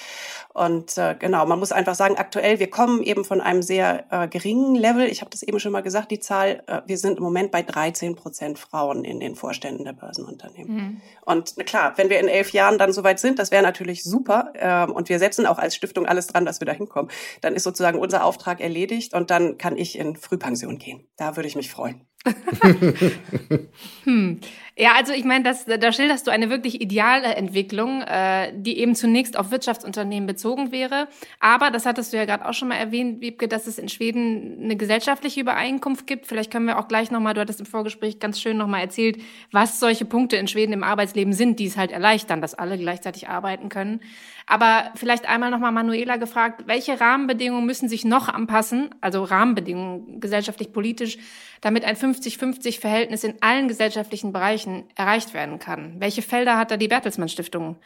Und 0.53 0.97
äh, 0.99 1.17
genau, 1.19 1.47
man 1.47 1.59
muss 1.59 1.73
einfach 1.73 1.95
sagen, 1.95 2.17
aktuell, 2.17 2.59
wir 2.59 2.71
kommen 2.71 3.03
eben 3.03 3.25
von 3.25 3.41
einem 3.41 3.63
sehr 3.63 4.05
äh, 4.11 4.29
geringen 4.29 4.75
Level. 4.75 5.07
Ich 5.07 5.21
habe 5.21 5.31
das 5.31 5.43
eben 5.43 5.59
schon 5.59 5.73
mal 5.73 5.83
gesagt, 5.83 6.11
die 6.11 6.21
Zahl, 6.21 6.63
äh, 6.67 6.83
wir 6.87 6.99
sind 6.99 7.19
im 7.19 7.25
Moment 7.25 7.51
bei 7.51 7.63
13 7.63 8.15
Prozent 8.15 8.59
Frauen 8.59 9.05
in 9.05 9.21
den 9.21 9.35
Vorständen 9.35 9.85
der 9.85 9.95
Börsenunternehmen. 9.95 10.75
Mhm. 10.75 11.01
Und 11.25 11.55
na 11.57 11.65
klar, 11.65 11.95
wenn 11.97 12.11
wir 12.11 12.21
in 12.21 12.29
elf 12.29 12.53
Jahren 12.53 12.79
dann 12.79 12.93
soweit 12.93 13.19
sind, 13.19 13.39
das 13.39 13.51
wäre 13.51 13.63
natürlich 13.63 14.05
super. 14.05 14.53
Äh, 14.55 14.91
und 14.91 15.09
wir 15.09 15.19
setzen 15.19 15.47
auch 15.47 15.59
als 15.59 15.75
Stiftung 15.75 16.07
alles 16.07 16.27
dran, 16.27 16.45
dass 16.45 16.61
wir 16.61 16.67
da 16.67 16.73
hinkommen. 16.73 17.11
Dann 17.41 17.55
ist 17.55 17.65
sozusagen 17.65 17.99
unser 17.99 18.25
Auftrag 18.25 18.61
erledigt 18.61 19.15
und 19.15 19.31
dann 19.31 19.59
kann 19.59 19.77
ich 19.77 19.99
in 19.99 20.17
Frühpension 20.17 20.79
gehen. 20.79 21.07
Da 21.17 21.37
würde 21.37 21.49
ich 21.49 21.57
mich 21.57 21.71
freuen. 21.71 22.07
hm. 24.05 24.41
Ja, 24.77 24.95
also 24.97 25.13
ich 25.13 25.25
meine, 25.25 25.55
da 25.79 25.93
schilderst 25.93 26.27
du 26.27 26.33
eine 26.33 26.51
wirklich 26.51 26.81
ideale 26.81 27.37
Entwicklung, 27.37 28.03
äh, 28.03 28.53
die 28.57 28.79
eben 28.79 28.97
zunächst 28.97 29.39
auf 29.39 29.53
Wirtschaftsunternehmen 29.53 30.27
bezogen 30.27 30.73
wäre. 30.73 31.07
Aber, 31.39 31.71
das 31.71 31.87
hattest 31.87 32.13
du 32.13 32.17
ja 32.17 32.25
gerade 32.25 32.45
auch 32.49 32.55
schon 32.55 32.69
mal 32.69 32.75
erwähnt, 32.77 33.21
Wiebke, 33.21 33.47
dass 33.47 33.69
es 33.69 33.79
in 33.79 33.89
Schweden 33.89 34.59
eine 34.65 34.77
gesellschaftliche 34.77 35.41
Übereinkunft 35.41 36.09
gibt. 36.09 36.27
Vielleicht 36.27 36.51
können 36.51 36.67
wir 36.67 36.81
auch 36.81 36.89
gleich 36.89 37.13
nochmal, 37.13 37.35
du 37.35 37.41
hattest 37.41 37.61
im 37.61 37.67
Vorgespräch 37.67 38.19
ganz 38.19 38.41
schön 38.41 38.57
nochmal 38.57 38.81
erzählt, 38.81 39.19
was 39.53 39.79
solche 39.79 40.07
Punkte 40.07 40.37
in 40.37 40.49
Schweden 40.49 40.73
im 40.73 40.83
Arbeitsleben 40.83 41.35
sind, 41.35 41.61
die 41.61 41.67
es 41.67 41.77
halt 41.77 41.93
erleichtern, 41.93 42.41
dass 42.41 42.55
alle 42.55 42.77
gleichzeitig 42.77 43.29
arbeiten 43.29 43.69
können. 43.69 44.01
Aber 44.47 44.91
vielleicht 44.95 45.27
einmal 45.27 45.51
nochmal 45.51 45.73
Manuela 45.73 46.17
gefragt, 46.17 46.65
welche 46.67 47.01
Rahmenbedingungen 47.01 47.65
müssen 47.65 47.89
sich 47.89 48.05
noch 48.05 48.29
anpassen, 48.29 48.95
also 49.01 49.25
Rahmenbedingungen 49.25 50.21
gesellschaftlich, 50.21 50.73
politisch, 50.73 51.19
damit 51.63 51.85
ein 51.85 51.97
50-50-Verhältnis 51.97 53.25
in 53.25 53.37
allen 53.41 53.69
gesellschaftlichen 53.69 54.33
Bereichen 54.33 54.85
erreicht 54.97 55.33
werden 55.33 55.59
kann? 55.59 55.99
Welche 55.99 56.23
Felder 56.23 56.59
hat 56.59 56.71
da 56.71 56.77
die 56.77 56.89
Bertelsmann 56.89 57.31
Stiftung 57.31 57.77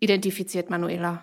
identifiziert, 0.00 0.68
Manuela? 0.68 1.22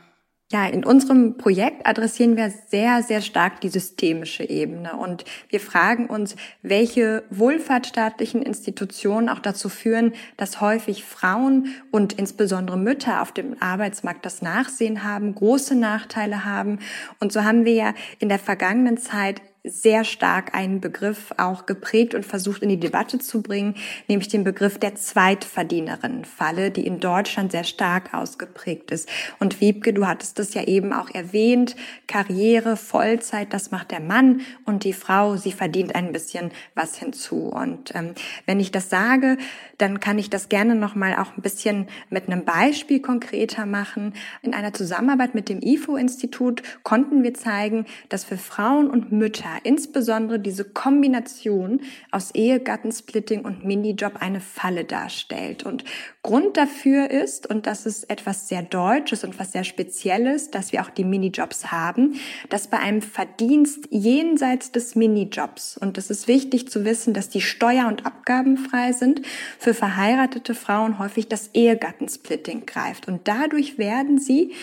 Ja, 0.51 0.65
in 0.65 0.83
unserem 0.83 1.37
Projekt 1.37 1.85
adressieren 1.85 2.35
wir 2.35 2.51
sehr, 2.69 3.03
sehr 3.03 3.21
stark 3.21 3.61
die 3.61 3.69
systemische 3.69 4.49
Ebene 4.49 4.95
und 4.95 5.23
wir 5.49 5.59
fragen 5.59 6.07
uns, 6.07 6.35
welche 6.63 7.23
wohlfahrtsstaatlichen 7.29 8.41
Institutionen 8.41 9.29
auch 9.29 9.37
dazu 9.37 9.69
führen, 9.69 10.13
dass 10.37 10.59
häufig 10.59 11.03
Frauen 11.03 11.75
und 11.91 12.13
insbesondere 12.13 12.79
Mütter 12.79 13.21
auf 13.21 13.31
dem 13.31 13.61
Arbeitsmarkt 13.61 14.25
das 14.25 14.41
Nachsehen 14.41 15.03
haben, 15.03 15.35
große 15.35 15.75
Nachteile 15.75 16.45
haben. 16.45 16.79
Und 17.19 17.31
so 17.31 17.43
haben 17.43 17.63
wir 17.63 17.73
ja 17.73 17.93
in 18.17 18.27
der 18.27 18.39
vergangenen 18.39 18.97
Zeit 18.97 19.43
sehr 19.65 20.05
stark 20.05 20.55
einen 20.55 20.79
Begriff 20.79 21.33
auch 21.37 21.65
geprägt 21.65 22.15
und 22.15 22.25
versucht 22.25 22.61
in 22.61 22.69
die 22.69 22.79
Debatte 22.79 23.19
zu 23.19 23.41
bringen, 23.41 23.75
nämlich 24.07 24.29
den 24.29 24.45
Begriff 24.45 24.77
der 24.79 24.95
Zweitverdienerin-Falle, 24.95 26.71
die 26.71 26.85
in 26.85 27.01
Deutschland 27.01 27.51
sehr 27.51 27.65
stark 27.65 28.13
ausgeprägt 28.13 28.91
ist. 28.91 29.09
Und 29.39 29.59
Wiebke, 29.59 29.93
du 29.93 30.07
hattest 30.07 30.39
das 30.39 30.53
ja 30.53 30.63
eben 30.63 30.93
auch 30.93 31.09
erwähnt, 31.09 31.75
Karriere, 32.07 32.77
Vollzeit, 32.77 33.53
das 33.53 33.71
macht 33.71 33.91
der 33.91 33.99
Mann 33.99 34.41
und 34.65 34.85
die 34.85 34.93
Frau, 34.93 35.35
sie 35.35 35.51
verdient 35.51 35.93
ein 35.93 36.13
bisschen 36.13 36.51
was 36.73 36.97
hinzu. 36.97 37.49
Und 37.49 37.93
ähm, 37.95 38.13
wenn 38.45 38.61
ich 38.61 38.71
das 38.71 38.89
sage, 38.89 39.37
dann 39.77 39.99
kann 39.99 40.19
ich 40.19 40.29
das 40.29 40.47
gerne 40.47 40.75
nochmal 40.75 41.15
auch 41.15 41.35
ein 41.35 41.41
bisschen 41.41 41.87
mit 42.09 42.27
einem 42.27 42.45
Beispiel 42.45 43.01
konkreter 43.01 43.65
machen. 43.65 44.13
In 44.41 44.53
einer 44.53 44.73
Zusammenarbeit 44.73 45.35
mit 45.35 45.49
dem 45.49 45.61
IFO-Institut 45.61 46.63
konnten 46.83 47.23
wir 47.23 47.33
zeigen, 47.33 47.85
dass 48.07 48.23
für 48.23 48.37
Frauen 48.37 48.89
und 48.89 49.11
Mütter 49.11 49.48
insbesondere 49.63 50.39
diese 50.39 50.65
Kombination 50.65 51.81
aus 52.11 52.31
Ehegattensplitting 52.33 53.45
und 53.45 53.65
Minijob 53.65 54.17
eine 54.21 54.41
Falle 54.41 54.85
darstellt. 54.85 55.63
Und 55.63 55.83
Grund 56.21 56.57
dafür 56.57 57.09
ist, 57.09 57.47
und 57.49 57.65
das 57.65 57.85
ist 57.85 58.09
etwas 58.09 58.47
sehr 58.47 58.61
Deutsches 58.61 59.23
und 59.23 59.39
was 59.39 59.51
sehr 59.51 59.63
Spezielles, 59.63 60.51
dass 60.51 60.71
wir 60.71 60.81
auch 60.81 60.89
die 60.89 61.03
Minijobs 61.03 61.71
haben, 61.71 62.19
dass 62.49 62.67
bei 62.67 62.79
einem 62.79 63.01
Verdienst 63.01 63.87
jenseits 63.89 64.71
des 64.71 64.95
Minijobs, 64.95 65.77
und 65.77 65.97
das 65.97 66.09
ist 66.09 66.27
wichtig 66.27 66.69
zu 66.69 66.85
wissen, 66.85 67.13
dass 67.13 67.29
die 67.29 67.41
steuer- 67.41 67.87
und 67.87 68.05
abgabenfrei 68.05 68.91
sind, 68.91 69.21
für 69.57 69.73
verheiratete 69.73 70.55
Frauen 70.55 70.99
häufig 70.99 71.27
das 71.27 71.49
Ehegattensplitting 71.53 72.65
greift. 72.65 73.07
Und 73.07 73.27
dadurch 73.27 73.77
werden 73.77 74.19
sie 74.19 74.53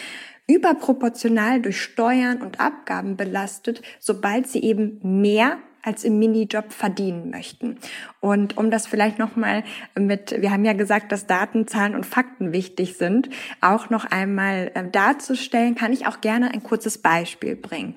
überproportional 0.47 1.61
durch 1.61 1.81
Steuern 1.81 2.41
und 2.43 2.61
Abgaben 2.61 3.17
belastet, 3.17 3.83
sobald 3.99 4.47
sie 4.47 4.62
eben 4.62 5.00
mehr 5.03 5.59
als 5.87 6.03
im 6.03 6.19
Minijob 6.19 6.73
verdienen 6.73 7.31
möchten. 7.31 7.79
Und 8.21 8.57
um 8.57 8.73
das 8.73 8.88
vielleicht 8.88 9.21
nochmal 9.21 9.62
mit, 9.97 10.35
wir 10.41 10.50
haben 10.50 10.65
ja 10.65 10.73
gesagt, 10.73 11.12
dass 11.12 11.29
Daten, 11.29 11.69
Zahlen 11.69 11.95
und 11.95 12.05
Fakten 12.05 12.53
wichtig 12.53 12.97
sind, 12.97 13.31
auch 13.61 13.88
noch 13.88 14.05
einmal 14.05 14.73
äh, 14.75 14.91
darzustellen, 14.91 15.76
kann 15.76 15.93
ich 15.93 16.09
auch 16.09 16.21
gerne 16.21 16.53
ein 16.53 16.65
kurzes 16.65 16.99
Beispiel 16.99 17.55
bringen. 17.55 17.95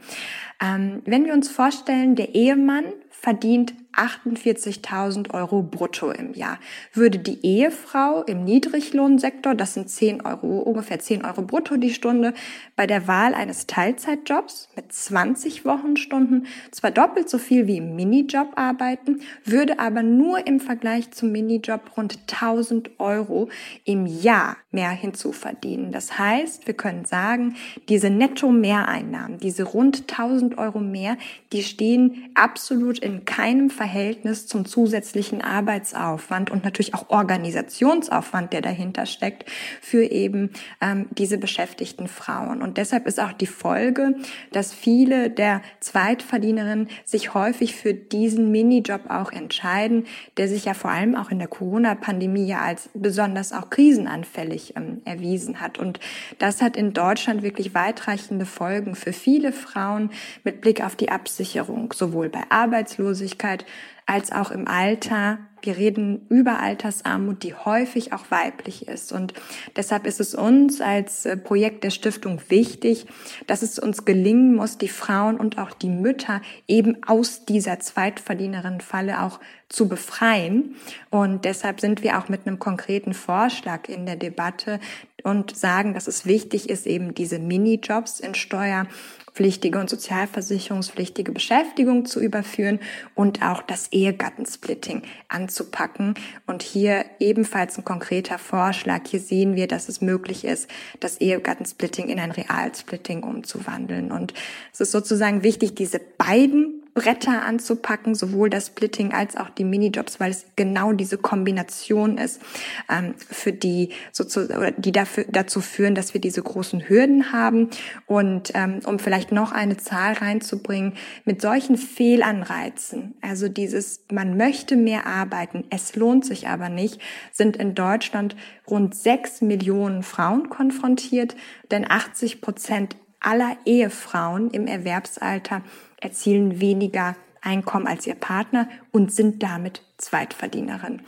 Ähm, 0.61 1.01
wenn 1.05 1.25
wir 1.25 1.33
uns 1.33 1.49
vorstellen, 1.49 2.15
der 2.15 2.35
Ehemann 2.35 2.85
verdient 3.09 3.73
48.000 3.95 5.33
Euro 5.33 5.63
brutto 5.63 6.11
im 6.11 6.33
Jahr. 6.33 6.59
Würde 6.93 7.19
die 7.19 7.45
Ehefrau 7.45 8.23
im 8.23 8.43
Niedriglohnsektor, 8.43 9.55
das 9.55 9.73
sind 9.73 9.89
10 9.89 10.25
Euro, 10.25 10.59
ungefähr 10.59 10.99
10 10.99 11.25
Euro 11.25 11.41
brutto 11.41 11.77
die 11.77 11.93
Stunde, 11.93 12.33
bei 12.75 12.87
der 12.87 13.07
Wahl 13.07 13.33
eines 13.33 13.67
Teilzeitjobs 13.67 14.69
mit 14.75 14.93
20 14.93 15.65
Wochenstunden 15.65 16.47
zwar 16.71 16.91
doppelt 16.91 17.29
so 17.29 17.37
viel 17.37 17.67
wie 17.67 17.77
im 17.77 17.95
Minijob 17.95 18.53
arbeiten, 18.55 19.21
würde 19.43 19.79
aber 19.79 20.03
nur 20.03 20.45
im 20.47 20.59
Vergleich 20.59 21.11
zum 21.11 21.31
Minijob 21.31 21.97
rund 21.97 22.19
1000 22.31 22.99
Euro 22.99 23.49
im 23.85 24.05
Jahr 24.05 24.57
mehr 24.71 24.91
hinzuverdienen. 24.91 25.91
Das 25.91 26.17
heißt, 26.19 26.67
wir 26.67 26.75
können 26.75 27.05
sagen, 27.05 27.55
diese 27.89 28.09
Netto-Mehreinnahmen, 28.09 29.39
diese 29.39 29.63
rund 29.63 30.01
1000 30.11 30.57
Euro 30.57 30.79
mehr, 30.79 31.17
die 31.51 31.63
stehen 31.63 32.29
absolut 32.35 32.99
in 32.99 33.25
keinem 33.25 33.69
Verhältnis 33.79 34.45
zum 34.45 34.65
zusätzlichen 34.65 35.41
Arbeitsaufwand 35.41 36.51
und 36.51 36.65
natürlich 36.65 36.93
auch 36.93 37.09
Organisationsaufwand, 37.09 38.51
der 38.51 38.59
dahinter 38.59 39.05
steckt, 39.05 39.49
für 39.81 40.03
eben 40.03 40.49
ähm, 40.81 41.05
diese 41.11 41.37
beschäftigten 41.37 42.09
Frauen. 42.09 42.61
Und 42.61 42.75
deshalb 42.75 43.07
ist 43.07 43.21
auch 43.21 43.31
die 43.31 43.47
Folge, 43.47 44.15
dass 44.51 44.73
viele 44.73 45.29
der 45.29 45.61
Zweitverdienerinnen 45.79 46.89
sich 47.05 47.33
häufig 47.33 47.73
für 47.73 47.93
diesen 47.93 48.51
Minijob 48.51 49.09
auch 49.09 49.31
entscheiden, 49.31 50.07
der 50.35 50.49
sich 50.49 50.65
ja 50.65 50.73
vor 50.73 50.91
allem 50.91 51.15
auch 51.15 51.31
in 51.31 51.39
der 51.39 51.47
Corona-Pandemie 51.47 52.47
ja 52.47 52.59
als 52.59 52.89
besonders 52.93 53.53
auch 53.53 53.69
krisenanfällig 53.69 54.73
ähm, 54.75 55.01
erwiesen 55.05 55.61
hat. 55.61 55.77
Und 55.77 56.01
das 56.37 56.61
hat 56.61 56.75
in 56.75 56.91
Deutschland 56.91 57.43
wirklich 57.43 57.73
weitreichende 57.73 58.45
Folgen 58.45 58.95
für 58.95 59.13
viele 59.13 59.53
Frauen 59.53 60.11
mit 60.43 60.59
Blick 60.59 60.83
auf 60.83 60.97
die 60.97 61.11
Absicherung, 61.11 61.93
sowohl 61.93 62.27
bei 62.27 62.43
Arbeitslosigkeit 62.49 63.63
als 64.09 64.31
auch 64.31 64.49
im 64.49 64.67
Alter. 64.67 65.37
Wir 65.61 65.77
reden 65.77 66.25
über 66.29 66.59
Altersarmut, 66.59 67.43
die 67.43 67.53
häufig 67.53 68.11
auch 68.11 68.31
weiblich 68.31 68.87
ist. 68.87 69.11
Und 69.11 69.33
deshalb 69.75 70.07
ist 70.07 70.19
es 70.19 70.33
uns 70.33 70.81
als 70.81 71.25
äh, 71.25 71.37
Projekt 71.37 71.83
der 71.83 71.91
Stiftung 71.91 72.41
wichtig, 72.47 73.05
dass 73.45 73.61
es 73.61 73.77
uns 73.77 74.05
gelingen 74.05 74.55
muss, 74.55 74.79
die 74.79 74.87
Frauen 74.87 75.37
und 75.37 75.59
auch 75.59 75.71
die 75.71 75.89
Mütter 75.89 76.41
eben 76.67 77.03
aus 77.05 77.45
dieser 77.45 77.79
Zweitverdienerin-Falle 77.79 79.21
auch 79.21 79.39
zu 79.67 79.87
befreien. 79.87 80.75
Und 81.11 81.45
deshalb 81.45 81.79
sind 81.79 82.01
wir 82.01 82.17
auch 82.17 82.29
mit 82.29 82.47
einem 82.47 82.57
konkreten 82.57 83.13
Vorschlag 83.13 83.89
in 83.89 84.07
der 84.07 84.15
Debatte 84.15 84.79
und 85.23 85.55
sagen, 85.55 85.93
dass 85.93 86.07
es 86.07 86.25
wichtig 86.25 86.69
ist, 86.69 86.87
eben 86.87 87.13
diese 87.13 87.37
Minijobs 87.37 88.19
in 88.19 88.33
Steuer 88.33 88.87
pflichtige 89.33 89.79
und 89.79 89.89
sozialversicherungspflichtige 89.89 91.31
Beschäftigung 91.31 92.05
zu 92.05 92.19
überführen 92.19 92.79
und 93.15 93.41
auch 93.41 93.61
das 93.61 93.91
Ehegattensplitting 93.91 95.03
anzupacken. 95.27 96.15
Und 96.47 96.63
hier 96.63 97.05
ebenfalls 97.19 97.77
ein 97.77 97.85
konkreter 97.85 98.37
Vorschlag. 98.37 99.07
Hier 99.07 99.19
sehen 99.19 99.55
wir, 99.55 99.67
dass 99.67 99.89
es 99.89 100.01
möglich 100.01 100.45
ist, 100.45 100.69
das 100.99 101.17
Ehegattensplitting 101.17 102.09
in 102.09 102.19
ein 102.19 102.31
Realsplitting 102.31 103.23
umzuwandeln. 103.23 104.11
Und 104.11 104.33
es 104.73 104.81
ist 104.81 104.91
sozusagen 104.91 105.43
wichtig, 105.43 105.75
diese 105.75 105.99
beiden 105.99 106.78
Bretter 106.93 107.43
anzupacken, 107.43 108.15
sowohl 108.15 108.49
das 108.49 108.67
Splitting 108.67 109.13
als 109.13 109.37
auch 109.37 109.49
die 109.49 109.63
Minijobs, 109.63 110.19
weil 110.19 110.31
es 110.31 110.45
genau 110.55 110.91
diese 110.91 111.17
Kombination 111.17 112.17
ist, 112.17 112.41
ähm, 112.89 113.15
für 113.17 113.53
die 113.53 113.89
sozusagen, 114.11 114.73
die 114.81 114.91
dafür, 114.91 115.25
dazu 115.29 115.61
führen, 115.61 115.95
dass 115.95 116.13
wir 116.13 116.21
diese 116.21 116.41
großen 116.41 116.89
Hürden 116.89 117.31
haben. 117.31 117.69
Und 118.05 118.51
ähm, 118.53 118.79
um 118.85 118.99
vielleicht 118.99 119.31
noch 119.31 119.51
eine 119.51 119.77
Zahl 119.77 120.13
reinzubringen, 120.13 120.93
mit 121.25 121.41
solchen 121.41 121.77
Fehlanreizen, 121.77 123.15
also 123.21 123.47
dieses, 123.47 124.01
man 124.11 124.37
möchte 124.37 124.75
mehr 124.75 125.05
arbeiten, 125.05 125.65
es 125.69 125.95
lohnt 125.95 126.25
sich 126.25 126.47
aber 126.47 126.69
nicht, 126.69 126.99
sind 127.31 127.57
in 127.57 127.75
Deutschland 127.75 128.35
rund 128.67 128.95
sechs 128.95 129.41
Millionen 129.41 130.03
Frauen 130.03 130.49
konfrontiert, 130.49 131.35
denn 131.71 131.89
80 131.89 132.41
Prozent 132.41 132.95
aller 133.19 133.57
Ehefrauen 133.65 134.49
im 134.51 134.67
Erwerbsalter 134.67 135.61
erzielen 136.01 136.59
weniger 136.59 137.15
Einkommen 137.41 137.87
als 137.87 138.05
ihr 138.05 138.15
Partner 138.15 138.69
und 138.91 139.13
sind 139.13 139.41
damit 139.43 139.81
Zweitverdienerin. 139.97 141.01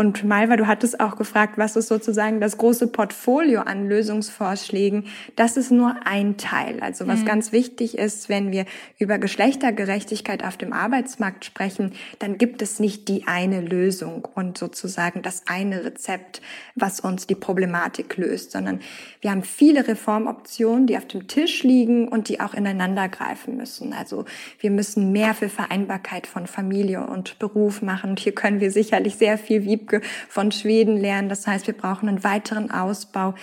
Und 0.00 0.24
Malva, 0.24 0.56
du 0.56 0.66
hattest 0.66 0.98
auch 0.98 1.16
gefragt, 1.16 1.58
was 1.58 1.76
ist 1.76 1.88
sozusagen 1.88 2.40
das 2.40 2.56
große 2.56 2.86
Portfolio 2.86 3.60
an 3.60 3.86
Lösungsvorschlägen? 3.86 5.04
Das 5.36 5.58
ist 5.58 5.70
nur 5.70 5.94
ein 6.06 6.38
Teil. 6.38 6.80
Also 6.80 7.06
was 7.06 7.20
mhm. 7.20 7.26
ganz 7.26 7.52
wichtig 7.52 7.98
ist, 7.98 8.30
wenn 8.30 8.50
wir 8.50 8.64
über 8.98 9.18
Geschlechtergerechtigkeit 9.18 10.42
auf 10.42 10.56
dem 10.56 10.72
Arbeitsmarkt 10.72 11.44
sprechen, 11.44 11.92
dann 12.18 12.38
gibt 12.38 12.62
es 12.62 12.80
nicht 12.80 13.08
die 13.08 13.26
eine 13.26 13.60
Lösung 13.60 14.26
und 14.34 14.56
sozusagen 14.56 15.20
das 15.20 15.42
eine 15.48 15.84
Rezept, 15.84 16.40
was 16.76 17.00
uns 17.00 17.26
die 17.26 17.34
Problematik 17.34 18.16
löst, 18.16 18.52
sondern 18.52 18.80
wir 19.20 19.32
haben 19.32 19.42
viele 19.42 19.86
Reformoptionen, 19.86 20.86
die 20.86 20.96
auf 20.96 21.08
dem 21.08 21.28
Tisch 21.28 21.62
liegen 21.62 22.08
und 22.08 22.30
die 22.30 22.40
auch 22.40 22.54
ineinander 22.54 23.10
greifen 23.10 23.58
müssen. 23.58 23.92
Also 23.92 24.24
wir 24.60 24.70
müssen 24.70 25.12
mehr 25.12 25.34
für 25.34 25.50
Vereinbarkeit 25.50 26.26
von 26.26 26.46
Familie 26.46 27.06
und 27.06 27.38
Beruf 27.38 27.82
machen. 27.82 28.08
Und 28.12 28.20
hier 28.20 28.34
können 28.34 28.60
wir 28.60 28.70
sicherlich 28.70 29.16
sehr 29.16 29.36
viel 29.36 29.66
wie 29.66 29.89
Wiebke 29.90 30.00
von 30.28 30.52
Schweden 30.52 30.96
lernen. 30.96 31.28
Das 31.28 31.46
heißt, 31.46 31.66
wir 31.66 31.76
brauchen 31.76 32.08
einen 32.08 32.24
weiteren 32.24 32.70
Ausbau 32.70 33.34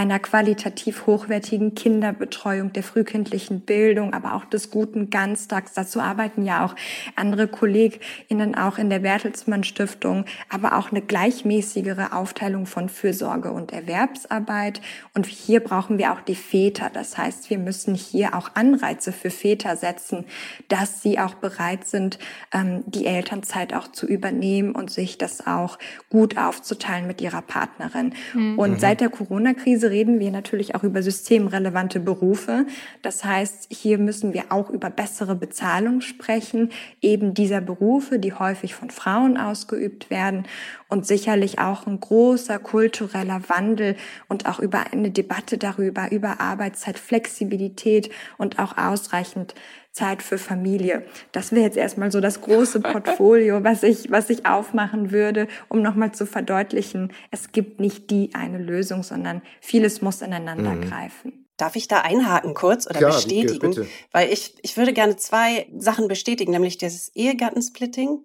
einer 0.00 0.18
qualitativ 0.18 1.06
hochwertigen 1.06 1.74
Kinderbetreuung, 1.74 2.72
der 2.72 2.82
frühkindlichen 2.82 3.60
Bildung, 3.60 4.14
aber 4.14 4.34
auch 4.34 4.46
des 4.46 4.70
guten 4.70 5.10
Ganztags. 5.10 5.74
Dazu 5.74 6.00
arbeiten 6.00 6.46
ja 6.46 6.64
auch 6.64 6.74
andere 7.16 7.48
KollegInnen 7.48 8.54
auch 8.54 8.78
in 8.78 8.88
der 8.88 9.00
Bertelsmann 9.00 9.62
Stiftung, 9.62 10.24
aber 10.48 10.78
auch 10.78 10.90
eine 10.90 11.02
gleichmäßigere 11.02 12.14
Aufteilung 12.14 12.64
von 12.64 12.88
Fürsorge 12.88 13.52
und 13.52 13.72
Erwerbsarbeit. 13.72 14.80
Und 15.12 15.26
hier 15.26 15.60
brauchen 15.60 15.98
wir 15.98 16.12
auch 16.12 16.22
die 16.22 16.34
Väter. 16.34 16.90
Das 16.90 17.18
heißt, 17.18 17.50
wir 17.50 17.58
müssen 17.58 17.94
hier 17.94 18.34
auch 18.34 18.52
Anreize 18.54 19.12
für 19.12 19.30
Väter 19.30 19.76
setzen, 19.76 20.24
dass 20.68 21.02
sie 21.02 21.18
auch 21.18 21.34
bereit 21.34 21.86
sind, 21.86 22.18
ähm, 22.54 22.84
die 22.86 23.04
Elternzeit 23.04 23.74
auch 23.74 23.88
zu 23.88 24.06
übernehmen 24.06 24.74
und 24.74 24.90
sich 24.90 25.18
das 25.18 25.46
auch 25.46 25.78
gut 26.08 26.38
aufzuteilen 26.38 27.06
mit 27.06 27.20
ihrer 27.20 27.42
Partnerin. 27.42 28.14
Mhm. 28.32 28.58
Und 28.58 28.80
seit 28.80 29.02
der 29.02 29.10
Corona-Krise 29.10 29.89
Krise 29.89 29.89
reden 29.90 30.20
wir 30.20 30.30
natürlich 30.30 30.74
auch 30.74 30.82
über 30.82 31.02
systemrelevante 31.02 32.00
Berufe. 32.00 32.66
Das 33.02 33.24
heißt, 33.24 33.66
hier 33.70 33.98
müssen 33.98 34.32
wir 34.32 34.44
auch 34.50 34.70
über 34.70 34.88
bessere 34.88 35.34
Bezahlung 35.34 36.00
sprechen, 36.00 36.70
eben 37.02 37.34
dieser 37.34 37.60
Berufe, 37.60 38.18
die 38.18 38.32
häufig 38.32 38.74
von 38.74 38.90
Frauen 38.90 39.36
ausgeübt 39.36 40.08
werden 40.08 40.44
und 40.88 41.06
sicherlich 41.06 41.58
auch 41.58 41.86
ein 41.86 42.00
großer 42.00 42.58
kultureller 42.58 43.42
Wandel 43.48 43.96
und 44.28 44.46
auch 44.46 44.58
über 44.60 44.92
eine 44.92 45.10
Debatte 45.10 45.58
darüber, 45.58 46.10
über 46.10 46.40
Arbeitszeitflexibilität 46.40 48.10
und 48.38 48.58
auch 48.58 48.78
ausreichend 48.78 49.54
Zeit 49.92 50.22
für 50.22 50.38
Familie. 50.38 51.04
Das 51.32 51.52
wäre 51.52 51.64
jetzt 51.64 51.76
erstmal 51.76 52.12
so 52.12 52.20
das 52.20 52.40
große 52.40 52.80
Portfolio, 52.80 53.64
was 53.64 53.82
ich, 53.82 54.10
was 54.10 54.30
ich 54.30 54.46
aufmachen 54.46 55.10
würde, 55.10 55.48
um 55.68 55.82
nochmal 55.82 56.12
zu 56.12 56.26
verdeutlichen, 56.26 57.12
es 57.30 57.52
gibt 57.52 57.80
nicht 57.80 58.10
die 58.10 58.30
eine 58.34 58.58
Lösung, 58.58 59.02
sondern 59.02 59.42
vieles 59.60 60.02
muss 60.02 60.22
ineinander 60.22 60.72
mhm. 60.72 60.88
greifen. 60.88 61.46
Darf 61.56 61.76
ich 61.76 61.88
da 61.88 62.00
einhaken 62.00 62.54
kurz 62.54 62.86
oder 62.86 63.00
Klar, 63.00 63.12
bestätigen? 63.12 63.70
Bitte. 63.70 63.86
Weil 64.12 64.32
ich, 64.32 64.54
ich 64.62 64.76
würde 64.78 64.94
gerne 64.94 65.16
zwei 65.16 65.68
Sachen 65.76 66.08
bestätigen, 66.08 66.52
nämlich 66.52 66.78
dieses 66.78 67.14
Ehegattensplitting. 67.14 68.24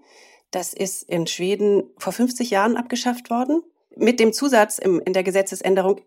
Das 0.52 0.74
ist 0.74 1.04
in 1.04 1.28
Schweden 1.28 1.84
vor 1.98 2.14
50 2.14 2.50
Jahren 2.50 2.78
abgeschafft 2.78 3.30
worden. 3.30 3.62
Mit 3.98 4.22
dem 4.22 4.32
Zusatz 4.32 4.80
im, 4.80 5.02
in 5.02 5.12
der 5.12 5.24
Gesetzesänderung 5.24 6.00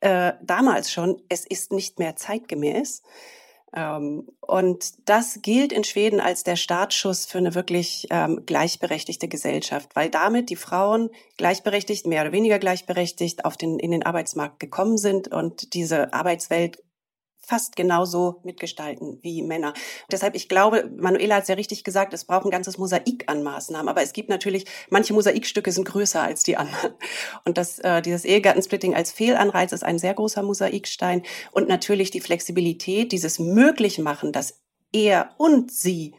äh, 0.00 0.32
damals 0.42 0.90
schon, 0.90 1.20
es 1.28 1.44
ist 1.46 1.72
nicht 1.72 1.98
mehr 1.98 2.16
zeitgemäß. 2.16 3.02
Ähm, 3.74 4.28
und 4.40 5.08
das 5.08 5.42
gilt 5.42 5.72
in 5.72 5.84
Schweden 5.84 6.20
als 6.20 6.42
der 6.42 6.56
Startschuss 6.56 7.26
für 7.26 7.38
eine 7.38 7.54
wirklich 7.54 8.06
ähm, 8.10 8.42
gleichberechtigte 8.44 9.28
Gesellschaft, 9.28 9.90
weil 9.94 10.10
damit 10.10 10.50
die 10.50 10.56
Frauen 10.56 11.10
gleichberechtigt, 11.36 12.06
mehr 12.06 12.22
oder 12.22 12.32
weniger 12.32 12.58
gleichberechtigt 12.58 13.44
auf 13.44 13.56
den, 13.56 13.78
in 13.78 13.92
den 13.92 14.04
Arbeitsmarkt 14.04 14.58
gekommen 14.58 14.98
sind 14.98 15.28
und 15.28 15.74
diese 15.74 16.12
Arbeitswelt 16.12 16.82
fast 17.40 17.74
genauso 17.74 18.40
mitgestalten 18.44 19.18
wie 19.22 19.42
Männer. 19.42 19.74
Deshalb, 20.10 20.34
ich 20.34 20.48
glaube, 20.48 20.90
Manuela 20.96 21.36
hat 21.36 21.42
es 21.42 21.48
ja 21.48 21.54
richtig 21.54 21.84
gesagt, 21.84 22.12
es 22.14 22.24
braucht 22.24 22.44
ein 22.44 22.50
ganzes 22.50 22.78
Mosaik 22.78 23.24
an 23.26 23.42
Maßnahmen. 23.42 23.88
Aber 23.88 24.02
es 24.02 24.12
gibt 24.12 24.28
natürlich, 24.28 24.66
manche 24.88 25.12
Mosaikstücke 25.14 25.72
sind 25.72 25.84
größer 25.84 26.22
als 26.22 26.42
die 26.42 26.56
anderen. 26.56 26.94
Und 27.44 27.58
das, 27.58 27.78
äh, 27.80 28.02
dieses 28.02 28.24
Ehegattensplitting 28.24 28.94
als 28.94 29.10
Fehlanreiz 29.10 29.72
ist 29.72 29.84
ein 29.84 29.98
sehr 29.98 30.14
großer 30.14 30.42
Mosaikstein. 30.42 31.22
Und 31.50 31.68
natürlich 31.68 32.10
die 32.10 32.20
Flexibilität, 32.20 33.12
dieses 33.12 33.38
Möglichmachen, 33.38 34.32
dass 34.32 34.60
er 34.92 35.30
und 35.38 35.72
sie 35.72 36.14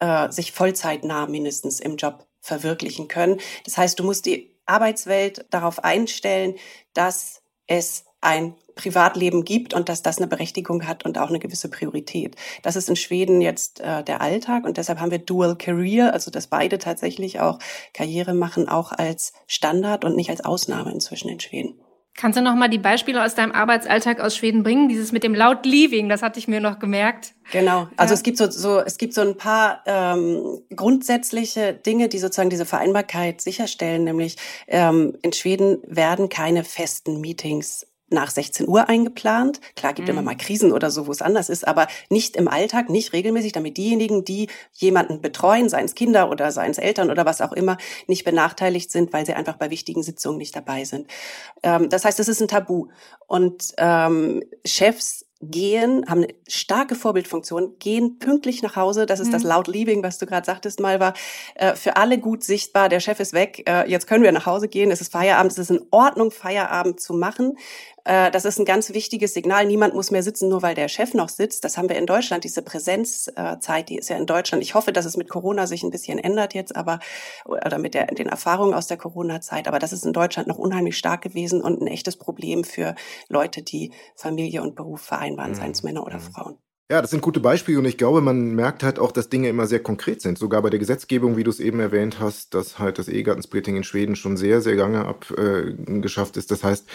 äh, 0.00 0.30
sich 0.32 0.52
vollzeitnah 0.52 1.26
mindestens 1.26 1.80
im 1.80 1.96
Job 1.96 2.26
verwirklichen 2.40 3.08
können. 3.08 3.40
Das 3.64 3.78
heißt, 3.78 3.98
du 3.98 4.04
musst 4.04 4.26
die 4.26 4.58
Arbeitswelt 4.66 5.46
darauf 5.50 5.84
einstellen, 5.84 6.56
dass 6.94 7.42
es 7.66 8.04
ein 8.22 8.54
Privatleben 8.74 9.44
gibt 9.44 9.74
und 9.74 9.88
dass 9.88 10.02
das 10.02 10.18
eine 10.18 10.26
Berechtigung 10.26 10.86
hat 10.86 11.04
und 11.04 11.18
auch 11.18 11.28
eine 11.28 11.38
gewisse 11.38 11.68
Priorität. 11.68 12.36
Das 12.62 12.76
ist 12.76 12.88
in 12.88 12.96
Schweden 12.96 13.42
jetzt 13.42 13.80
äh, 13.80 14.02
der 14.02 14.22
Alltag 14.22 14.64
und 14.64 14.78
deshalb 14.78 15.00
haben 15.00 15.10
wir 15.10 15.18
Dual 15.18 15.56
Career, 15.56 16.14
also 16.14 16.30
dass 16.30 16.46
beide 16.46 16.78
tatsächlich 16.78 17.40
auch 17.40 17.58
Karriere 17.92 18.32
machen, 18.32 18.68
auch 18.68 18.92
als 18.92 19.34
Standard 19.46 20.04
und 20.04 20.16
nicht 20.16 20.30
als 20.30 20.42
Ausnahme 20.42 20.90
inzwischen 20.90 21.28
in 21.28 21.40
Schweden. 21.40 21.74
Kannst 22.14 22.38
du 22.38 22.42
noch 22.42 22.54
mal 22.54 22.68
die 22.68 22.78
Beispiele 22.78 23.24
aus 23.24 23.34
deinem 23.34 23.52
Arbeitsalltag 23.52 24.20
aus 24.20 24.36
Schweden 24.36 24.62
bringen? 24.62 24.88
Dieses 24.88 25.12
mit 25.12 25.24
dem 25.24 25.34
laut 25.34 25.64
Leaving, 25.64 26.10
das 26.10 26.22
hatte 26.22 26.38
ich 26.38 26.46
mir 26.46 26.60
noch 26.60 26.78
gemerkt. 26.78 27.32
Genau. 27.52 27.88
Also 27.96 28.12
ja. 28.12 28.16
es 28.16 28.22
gibt 28.22 28.36
so, 28.36 28.50
so 28.50 28.80
es 28.80 28.98
gibt 28.98 29.14
so 29.14 29.22
ein 29.22 29.36
paar 29.38 29.82
ähm, 29.86 30.60
grundsätzliche 30.76 31.72
Dinge, 31.72 32.08
die 32.08 32.18
sozusagen 32.18 32.50
diese 32.50 32.66
Vereinbarkeit 32.66 33.40
sicherstellen. 33.40 34.04
Nämlich 34.04 34.36
ähm, 34.68 35.16
in 35.22 35.32
Schweden 35.32 35.78
werden 35.86 36.28
keine 36.28 36.64
festen 36.64 37.20
Meetings 37.20 37.86
nach 38.12 38.30
16 38.30 38.68
Uhr 38.68 38.88
eingeplant. 38.88 39.60
Klar 39.76 39.92
gibt 39.94 40.08
mhm. 40.08 40.14
immer 40.14 40.22
mal 40.22 40.36
Krisen 40.36 40.72
oder 40.72 40.90
so, 40.90 41.06
wo 41.06 41.12
es 41.12 41.22
anders 41.22 41.48
ist, 41.48 41.66
aber 41.66 41.86
nicht 42.08 42.36
im 42.36 42.48
Alltag, 42.48 42.90
nicht 42.90 43.12
regelmäßig, 43.12 43.52
damit 43.52 43.76
diejenigen, 43.76 44.24
die 44.24 44.48
jemanden 44.72 45.20
betreuen, 45.20 45.68
seien 45.68 45.86
es 45.86 45.94
Kinder 45.94 46.30
oder 46.30 46.52
seien 46.52 46.70
es 46.70 46.78
Eltern 46.78 47.10
oder 47.10 47.24
was 47.24 47.40
auch 47.40 47.52
immer, 47.52 47.76
nicht 48.06 48.24
benachteiligt 48.24 48.90
sind, 48.90 49.12
weil 49.12 49.26
sie 49.26 49.34
einfach 49.34 49.56
bei 49.56 49.70
wichtigen 49.70 50.02
Sitzungen 50.02 50.38
nicht 50.38 50.54
dabei 50.54 50.84
sind. 50.84 51.06
Ähm, 51.62 51.88
das 51.88 52.04
heißt, 52.04 52.20
es 52.20 52.28
ist 52.28 52.40
ein 52.40 52.48
Tabu. 52.48 52.88
Und 53.26 53.72
ähm, 53.78 54.42
Chefs 54.64 55.26
gehen, 55.42 56.04
haben 56.08 56.22
eine 56.22 56.34
starke 56.46 56.94
Vorbildfunktion, 56.94 57.76
gehen 57.80 58.18
pünktlich 58.20 58.62
nach 58.62 58.76
Hause. 58.76 59.06
Das 59.06 59.18
ist 59.18 59.28
mhm. 59.28 59.32
das 59.32 59.42
Loud 59.42 59.66
Leaving, 59.66 60.02
was 60.02 60.18
du 60.18 60.26
gerade 60.26 60.46
sagtest, 60.46 60.78
mal 60.78 61.00
war. 61.00 61.14
Äh, 61.56 61.74
für 61.74 61.96
alle 61.96 62.18
gut 62.18 62.44
sichtbar, 62.44 62.88
der 62.88 63.00
Chef 63.00 63.18
ist 63.18 63.32
weg, 63.32 63.64
äh, 63.68 63.90
jetzt 63.90 64.06
können 64.06 64.22
wir 64.22 64.30
nach 64.30 64.46
Hause 64.46 64.68
gehen, 64.68 64.90
es 64.92 65.00
ist 65.00 65.12
Feierabend, 65.12 65.52
es 65.52 65.58
ist 65.58 65.70
in 65.70 65.84
Ordnung, 65.90 66.30
Feierabend 66.30 67.00
zu 67.00 67.12
machen. 67.12 67.58
Äh, 68.04 68.30
das 68.30 68.44
ist 68.44 68.58
ein 68.58 68.64
ganz 68.64 68.92
wichtiges 68.92 69.34
Signal. 69.34 69.66
Niemand 69.66 69.94
muss 69.94 70.10
mehr 70.10 70.22
sitzen, 70.22 70.48
nur 70.48 70.62
weil 70.62 70.74
der 70.74 70.88
Chef 70.88 71.14
noch 71.14 71.28
sitzt. 71.28 71.64
Das 71.64 71.76
haben 71.76 71.88
wir 71.88 71.96
in 71.96 72.06
Deutschland. 72.06 72.44
Diese 72.44 72.62
Präsenzzeit, 72.62 73.88
die 73.88 73.98
ist 73.98 74.10
ja 74.10 74.16
in 74.16 74.26
Deutschland. 74.26 74.62
Ich 74.62 74.74
hoffe, 74.74 74.92
dass 74.92 75.04
es 75.04 75.16
mit 75.16 75.28
Corona 75.28 75.66
sich 75.66 75.82
ein 75.82 75.90
bisschen 75.90 76.18
ändert 76.18 76.54
jetzt, 76.54 76.74
aber 76.74 76.98
oder 77.44 77.78
mit 77.78 77.94
der, 77.94 78.06
den 78.06 78.28
Erfahrungen 78.28 78.74
aus 78.74 78.86
der 78.86 78.96
Corona-Zeit. 78.96 79.68
Aber 79.68 79.78
das 79.78 79.92
ist 79.92 80.04
in 80.04 80.12
Deutschland 80.12 80.48
noch 80.48 80.58
unheimlich 80.58 80.96
stark 80.96 81.22
gewesen 81.22 81.62
und 81.62 81.80
ein 81.80 81.86
echtes 81.86 82.16
Problem 82.16 82.64
für 82.64 82.94
Leute, 83.28 83.62
die 83.62 83.92
Familie 84.16 84.62
und 84.62 84.74
Beruf 84.74 85.02
vereinbaren, 85.02 85.52
mhm. 85.52 85.56
seien 85.56 85.70
es 85.72 85.82
Männer 85.82 86.04
oder 86.04 86.16
mhm. 86.16 86.32
Frauen. 86.32 86.58
Ja, 86.90 87.00
das 87.00 87.10
sind 87.10 87.22
gute 87.22 87.40
Beispiele 87.40 87.78
und 87.78 87.86
ich 87.86 87.96
glaube, 87.96 88.20
man 88.20 88.54
merkt 88.54 88.82
halt 88.82 88.98
auch, 88.98 89.12
dass 89.12 89.30
Dinge 89.30 89.48
immer 89.48 89.66
sehr 89.66 89.82
konkret 89.82 90.20
sind. 90.20 90.36
Sogar 90.36 90.60
bei 90.60 90.68
der 90.68 90.78
Gesetzgebung, 90.78 91.38
wie 91.38 91.42
du 91.42 91.48
es 91.48 91.58
eben 91.58 91.80
erwähnt 91.80 92.20
hast, 92.20 92.52
dass 92.52 92.78
halt 92.78 92.98
das 92.98 93.08
Ehegattensplitting 93.08 93.76
in 93.76 93.84
Schweden 93.84 94.14
schon 94.14 94.36
sehr, 94.36 94.60
sehr 94.60 94.74
lange 94.74 95.06
abgeschafft 95.06 96.36
äh, 96.36 96.38
ist. 96.38 96.50
Das 96.50 96.62
heißt, 96.62 96.86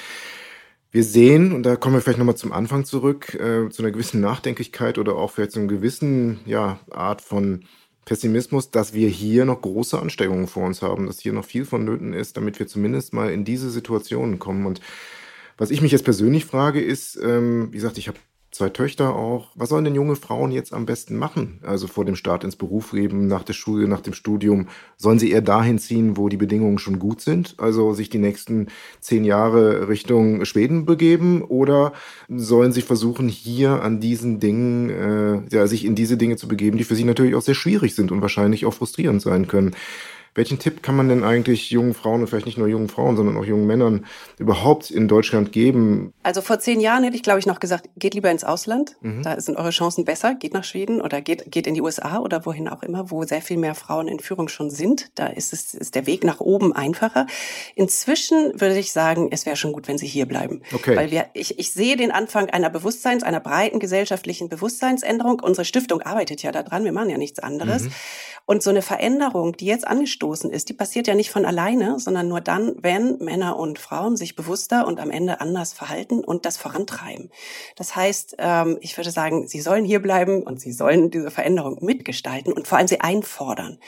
wir 0.97 1.03
sehen, 1.03 1.53
und 1.53 1.61
da 1.61 1.75
kommen 1.75 1.93
wir 1.93 2.01
vielleicht 2.01 2.17
nochmal 2.17 2.37
zum 2.37 2.51
Anfang 2.51 2.83
zurück, 2.83 3.35
äh, 3.35 3.69
zu 3.69 3.83
einer 3.83 3.91
gewissen 3.91 4.19
Nachdenklichkeit 4.19 4.97
oder 4.97 5.15
auch 5.15 5.29
vielleicht 5.29 5.51
zu 5.51 5.59
einer 5.59 5.67
gewissen 5.67 6.39
ja, 6.47 6.79
Art 6.89 7.21
von 7.21 7.65
Pessimismus, 8.05 8.71
dass 8.71 8.95
wir 8.95 9.07
hier 9.07 9.45
noch 9.45 9.61
große 9.61 9.99
Anstrengungen 9.99 10.47
vor 10.47 10.65
uns 10.65 10.81
haben, 10.81 11.05
dass 11.05 11.19
hier 11.19 11.33
noch 11.33 11.45
viel 11.45 11.65
vonnöten 11.65 12.13
ist, 12.13 12.35
damit 12.35 12.57
wir 12.57 12.65
zumindest 12.65 13.13
mal 13.13 13.29
in 13.29 13.45
diese 13.45 13.69
Situationen 13.69 14.39
kommen. 14.39 14.65
Und 14.65 14.81
was 15.55 15.69
ich 15.69 15.83
mich 15.83 15.91
jetzt 15.91 16.03
persönlich 16.03 16.45
frage, 16.45 16.81
ist, 16.81 17.15
ähm, 17.23 17.67
wie 17.71 17.75
gesagt, 17.75 17.99
ich 17.99 18.07
habe 18.07 18.17
zwei 18.57 18.69
Töchter 18.69 19.15
auch. 19.15 19.49
Was 19.55 19.69
sollen 19.69 19.85
denn 19.85 19.95
junge 19.95 20.15
Frauen 20.15 20.51
jetzt 20.51 20.73
am 20.73 20.85
besten 20.85 21.15
machen? 21.15 21.59
Also 21.63 21.87
vor 21.87 22.05
dem 22.05 22.15
Start 22.15 22.43
ins 22.43 22.55
Berufsleben, 22.55 23.27
nach 23.27 23.43
der 23.43 23.53
Schule, 23.53 23.87
nach 23.87 24.01
dem 24.01 24.13
Studium. 24.13 24.67
Sollen 24.97 25.19
sie 25.19 25.31
eher 25.31 25.41
dahin 25.41 25.79
ziehen, 25.79 26.17
wo 26.17 26.27
die 26.27 26.37
Bedingungen 26.37 26.79
schon 26.79 26.99
gut 26.99 27.21
sind? 27.21 27.55
Also 27.57 27.93
sich 27.93 28.09
die 28.09 28.17
nächsten 28.17 28.67
zehn 28.99 29.23
Jahre 29.23 29.87
Richtung 29.87 30.43
Schweden 30.45 30.85
begeben? 30.85 31.43
Oder 31.43 31.93
sollen 32.27 32.73
sie 32.73 32.81
versuchen, 32.81 33.29
hier 33.29 33.83
an 33.83 33.99
diesen 33.99 34.39
Dingen, 34.39 34.89
äh, 34.89 35.55
ja, 35.55 35.67
sich 35.67 35.85
in 35.85 35.95
diese 35.95 36.17
Dinge 36.17 36.35
zu 36.35 36.47
begeben, 36.47 36.77
die 36.77 36.83
für 36.83 36.95
sie 36.95 37.03
natürlich 37.03 37.35
auch 37.35 37.41
sehr 37.41 37.55
schwierig 37.55 37.95
sind 37.95 38.11
und 38.11 38.21
wahrscheinlich 38.21 38.65
auch 38.65 38.73
frustrierend 38.73 39.21
sein 39.21 39.47
können? 39.47 39.75
Welchen 40.37 40.59
Tipp 40.59 40.83
kann 40.83 40.95
man 40.95 41.09
denn 41.09 41.23
eigentlich 41.23 41.71
jungen 41.71 41.95
Frauen 41.95 42.21
und 42.21 42.27
vielleicht 42.27 42.45
nicht 42.45 42.59
nur 42.59 42.67
jungen 42.67 42.89
Frauen, 42.89 43.17
sondern 43.17 43.37
auch 43.37 43.43
jungen 43.43 43.65
Männern 43.65 44.05
überhaupt 44.37 44.91
in 44.91 45.07
Deutschland 45.07 45.51
geben? 45.51 46.13
Also 46.21 46.41
vor 46.41 46.59
zehn 46.59 46.79
Jahren 46.79 47.03
hätte 47.03 47.15
ich, 47.15 47.23
glaube 47.23 47.39
ich, 47.39 47.47
noch 47.47 47.59
gesagt, 47.59 47.89
geht 47.95 48.13
lieber 48.13 48.29
ins 48.29 48.43
Ausland. 48.43 48.97
Mhm. 49.01 49.23
Da 49.23 49.41
sind 49.41 49.57
eure 49.57 49.71
Chancen 49.71 50.05
besser. 50.05 50.35
Geht 50.35 50.53
nach 50.53 50.63
Schweden 50.63 51.01
oder 51.01 51.21
geht, 51.21 51.51
geht 51.51 51.65
in 51.65 51.73
die 51.73 51.81
USA 51.81 52.19
oder 52.19 52.45
wohin 52.45 52.67
auch 52.67 52.83
immer, 52.83 53.09
wo 53.09 53.23
sehr 53.23 53.41
viel 53.41 53.57
mehr 53.57 53.73
Frauen 53.73 54.07
in 54.07 54.19
Führung 54.19 54.47
schon 54.47 54.69
sind. 54.69 55.09
Da 55.15 55.25
ist 55.25 55.53
es, 55.53 55.73
ist 55.73 55.95
der 55.95 56.05
Weg 56.05 56.23
nach 56.23 56.39
oben 56.39 56.71
einfacher. 56.71 57.25
Inzwischen 57.73 58.61
würde 58.61 58.77
ich 58.77 58.91
sagen, 58.91 59.29
es 59.31 59.47
wäre 59.47 59.55
schon 59.55 59.73
gut, 59.73 59.87
wenn 59.87 59.97
sie 59.97 60.05
hier 60.05 60.27
bleiben. 60.27 60.61
Okay. 60.71 60.95
Weil 60.95 61.09
wir, 61.09 61.25
ich, 61.33 61.57
ich 61.57 61.71
sehe 61.71 61.97
den 61.97 62.11
Anfang 62.11 62.51
einer 62.51 62.69
Bewusstseins, 62.69 63.23
einer 63.23 63.39
breiten 63.39 63.79
gesellschaftlichen 63.79 64.49
Bewusstseinsänderung. 64.49 65.39
Unsere 65.39 65.65
Stiftung 65.65 66.03
arbeitet 66.03 66.43
ja 66.43 66.51
daran. 66.51 66.83
Wir 66.83 66.91
machen 66.91 67.09
ja 67.09 67.17
nichts 67.17 67.39
anderes. 67.39 67.85
Mhm. 67.85 67.91
Und 68.45 68.63
so 68.63 68.69
eine 68.69 68.81
Veränderung, 68.81 69.57
die 69.57 69.65
jetzt 69.65 69.85
angestoßen 69.85 70.26
ist, 70.33 70.69
die 70.69 70.73
passiert 70.73 71.07
ja 71.07 71.15
nicht 71.15 71.31
von 71.31 71.45
alleine, 71.45 71.99
sondern 71.99 72.27
nur 72.27 72.41
dann, 72.41 72.75
wenn 72.81 73.17
Männer 73.19 73.57
und 73.57 73.79
Frauen 73.79 74.17
sich 74.17 74.35
bewusster 74.35 74.87
und 74.87 74.99
am 74.99 75.11
Ende 75.11 75.41
anders 75.41 75.73
verhalten 75.73 76.23
und 76.23 76.45
das 76.45 76.57
vorantreiben. 76.57 77.29
Das 77.75 77.95
heißt, 77.95 78.35
ähm, 78.39 78.77
ich 78.81 78.97
würde 78.97 79.11
sagen, 79.11 79.47
sie 79.47 79.61
sollen 79.61 79.85
hier 79.85 80.01
bleiben 80.01 80.43
und 80.43 80.59
sie 80.59 80.71
sollen 80.71 81.11
diese 81.11 81.31
Veränderung 81.31 81.83
mitgestalten 81.83 82.53
und 82.53 82.67
vor 82.67 82.77
allem 82.77 82.87
sie 82.87 83.01
einfordern. 83.01 83.79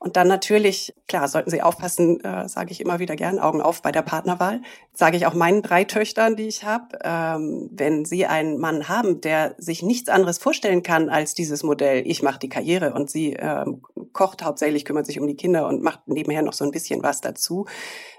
Und 0.00 0.16
dann 0.16 0.28
natürlich, 0.28 0.94
klar, 1.08 1.28
sollten 1.28 1.50
sie 1.50 1.62
aufpassen, 1.62 2.22
äh, 2.24 2.48
sage 2.48 2.72
ich 2.72 2.80
immer 2.80 2.98
wieder 2.98 3.16
gern, 3.16 3.38
Augen 3.38 3.60
auf 3.60 3.82
bei 3.82 3.92
der 3.92 4.02
Partnerwahl. 4.02 4.60
Sage 4.92 5.16
ich 5.16 5.26
auch 5.26 5.34
meinen 5.34 5.62
drei 5.62 5.84
Töchtern, 5.84 6.36
die 6.36 6.46
ich 6.46 6.64
habe, 6.64 6.98
ähm, 7.02 7.70
wenn 7.72 8.04
sie 8.04 8.26
einen 8.26 8.58
Mann 8.58 8.88
haben, 8.88 9.20
der 9.20 9.54
sich 9.58 9.82
nichts 9.82 10.08
anderes 10.08 10.38
vorstellen 10.38 10.82
kann 10.82 11.08
als 11.08 11.34
dieses 11.34 11.62
Modell, 11.62 12.02
ich 12.06 12.22
mache 12.22 12.38
die 12.38 12.48
Karriere 12.48 12.94
und 12.94 13.10
sie 13.10 13.34
ähm, 13.34 13.82
kocht 14.12 14.42
hauptsächlich, 14.42 14.84
kümmert 14.84 15.06
sich 15.06 15.20
um 15.20 15.26
die 15.26 15.36
Kinder 15.36 15.66
und 15.66 15.82
macht 15.84 16.08
nebenher 16.08 16.42
noch 16.42 16.52
so 16.52 16.64
ein 16.64 16.72
bisschen 16.72 17.02
was 17.02 17.20
dazu, 17.20 17.66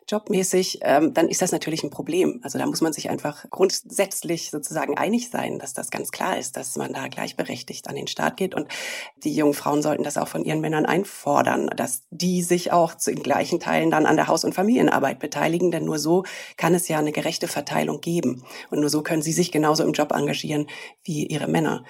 jobmäßig, 0.10 0.80
ähm, 0.84 1.13
dann 1.13 1.28
ist 1.28 1.41
das 1.41 1.51
natürlich 1.51 1.84
ein 1.84 1.89
Problem. 1.89 2.39
Also 2.43 2.60
da 2.60 2.65
muss 2.65 2.82
man 2.82 2.93
sich 2.93 3.10
einfach 3.10 3.49
grundsätzlich 3.49 4.51
sozusagen 4.51 4.97
einig 4.97 5.30
sein, 5.30 5.58
dass 5.58 5.73
das 5.73 5.89
ganz 5.89 6.12
klar 6.12 6.38
ist, 6.38 6.58
dass 6.58 6.75
man 6.75 6.93
da 6.93 7.08
gleichberechtigt 7.08 7.88
an 7.89 7.95
den 7.95 8.08
Start 8.08 8.38
geht. 8.38 8.54
Und 8.54 8.67
die 9.23 9.36
jungen 9.36 9.54
Frauen 9.54 9.82
sollten 9.82 10.04
das 10.04 10.17
auch 10.17 10.28
von 10.28 10.45
ihren 10.45 10.62
Männern 10.62 10.86
einfordern, 10.86 11.67
dass 11.75 12.04
die 12.12 12.43
sich 12.43 12.71
auch 12.71 12.95
zu 12.95 13.12
den 13.13 13.23
gleichen 13.23 13.60
Teilen 13.60 13.89
dann 13.89 14.06
an 14.06 14.15
der 14.15 14.28
Haus- 14.28 14.45
und 14.45 14.54
Familienarbeit 14.54 15.19
beteiligen. 15.19 15.71
Denn 15.71 15.86
nur 15.86 15.97
so 15.99 16.23
kann 16.56 16.75
es 16.75 16.88
ja 16.88 16.99
eine 16.99 17.12
gerechte 17.12 17.47
Verteilung 17.47 17.99
geben. 17.99 18.43
Und 18.69 18.82
nur 18.82 18.89
so 18.89 19.01
können 19.01 19.23
sie 19.23 19.34
sich 19.34 19.51
genauso 19.51 19.84
im 19.84 19.93
Job 19.93 20.12
engagieren 20.12 20.67
wie 21.04 21.25
ihre 21.25 21.47
Männer. 21.47 21.84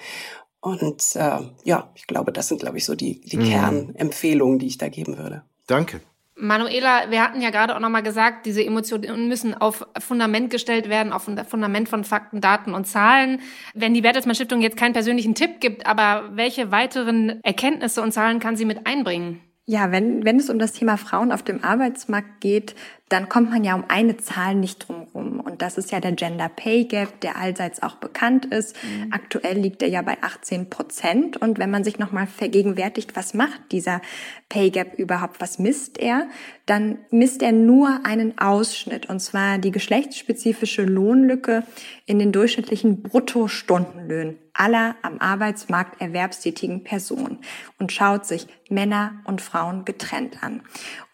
Und 0.60 1.14
äh, 1.14 1.40
ja, 1.64 1.90
ich 1.94 2.06
glaube, 2.06 2.32
das 2.32 2.48
sind, 2.48 2.60
glaube 2.60 2.78
ich, 2.78 2.86
so 2.86 2.94
die, 2.94 3.20
die 3.20 3.36
mhm. 3.36 3.44
Kernempfehlungen, 3.44 4.58
die 4.58 4.66
ich 4.66 4.78
da 4.78 4.88
geben 4.88 5.18
würde. 5.18 5.44
Danke. 5.66 6.00
Manuela, 6.38 7.10
wir 7.10 7.22
hatten 7.22 7.40
ja 7.40 7.48
gerade 7.48 7.74
auch 7.74 7.80
nochmal 7.80 8.02
gesagt, 8.02 8.44
diese 8.44 8.62
Emotionen 8.62 9.26
müssen 9.26 9.54
auf 9.54 9.86
Fundament 9.98 10.50
gestellt 10.50 10.90
werden, 10.90 11.14
auf 11.14 11.26
ein 11.26 11.42
Fundament 11.46 11.88
von 11.88 12.04
Fakten, 12.04 12.42
Daten 12.42 12.74
und 12.74 12.86
Zahlen. 12.86 13.40
Wenn 13.72 13.94
die 13.94 14.02
Bertelsmann 14.02 14.34
Stiftung 14.34 14.60
jetzt 14.60 14.76
keinen 14.76 14.92
persönlichen 14.92 15.34
Tipp 15.34 15.60
gibt, 15.60 15.86
aber 15.86 16.36
welche 16.36 16.70
weiteren 16.70 17.42
Erkenntnisse 17.42 18.02
und 18.02 18.12
Zahlen 18.12 18.38
kann 18.38 18.56
sie 18.56 18.66
mit 18.66 18.86
einbringen? 18.86 19.40
Ja, 19.68 19.90
wenn, 19.90 20.24
wenn 20.24 20.38
es 20.38 20.48
um 20.48 20.60
das 20.60 20.74
Thema 20.74 20.96
Frauen 20.96 21.32
auf 21.32 21.42
dem 21.42 21.64
Arbeitsmarkt 21.64 22.40
geht, 22.40 22.76
dann 23.08 23.28
kommt 23.28 23.50
man 23.50 23.64
ja 23.64 23.74
um 23.74 23.82
eine 23.88 24.16
Zahl 24.16 24.54
nicht 24.54 24.86
drum 24.86 25.08
rum. 25.12 25.40
Und 25.40 25.60
das 25.60 25.76
ist 25.76 25.90
ja 25.90 25.98
der 25.98 26.12
Gender 26.12 26.48
Pay 26.48 26.84
Gap, 26.84 27.20
der 27.20 27.36
allseits 27.36 27.82
auch 27.82 27.96
bekannt 27.96 28.46
ist. 28.46 28.76
Mhm. 28.84 29.12
Aktuell 29.12 29.58
liegt 29.58 29.82
er 29.82 29.88
ja 29.88 30.02
bei 30.02 30.18
18 30.22 30.70
Prozent. 30.70 31.36
Und 31.36 31.58
wenn 31.58 31.70
man 31.70 31.82
sich 31.82 31.98
nochmal 31.98 32.28
vergegenwärtigt, 32.28 33.16
was 33.16 33.34
macht 33.34 33.60
dieser 33.72 34.00
Pay 34.48 34.70
Gap 34.70 34.98
überhaupt, 35.00 35.40
was 35.40 35.58
misst 35.58 35.98
er, 35.98 36.28
dann 36.66 36.98
misst 37.10 37.42
er 37.42 37.52
nur 37.52 38.00
einen 38.04 38.38
Ausschnitt, 38.38 39.08
und 39.08 39.18
zwar 39.18 39.58
die 39.58 39.72
geschlechtsspezifische 39.72 40.84
Lohnlücke 40.84 41.64
in 42.06 42.20
den 42.20 42.30
durchschnittlichen 42.30 43.02
Bruttostundenlöhnen 43.02 44.38
aller 44.52 44.96
am 45.02 45.18
Arbeitsmarkt 45.18 46.00
erwerbstätigen 46.00 46.82
Personen 46.82 47.38
und 47.78 47.92
schaut 47.92 48.26
sich 48.26 48.46
Männer 48.68 49.20
und 49.24 49.40
Frauen 49.40 49.84
getrennt 49.84 50.42
an. 50.42 50.62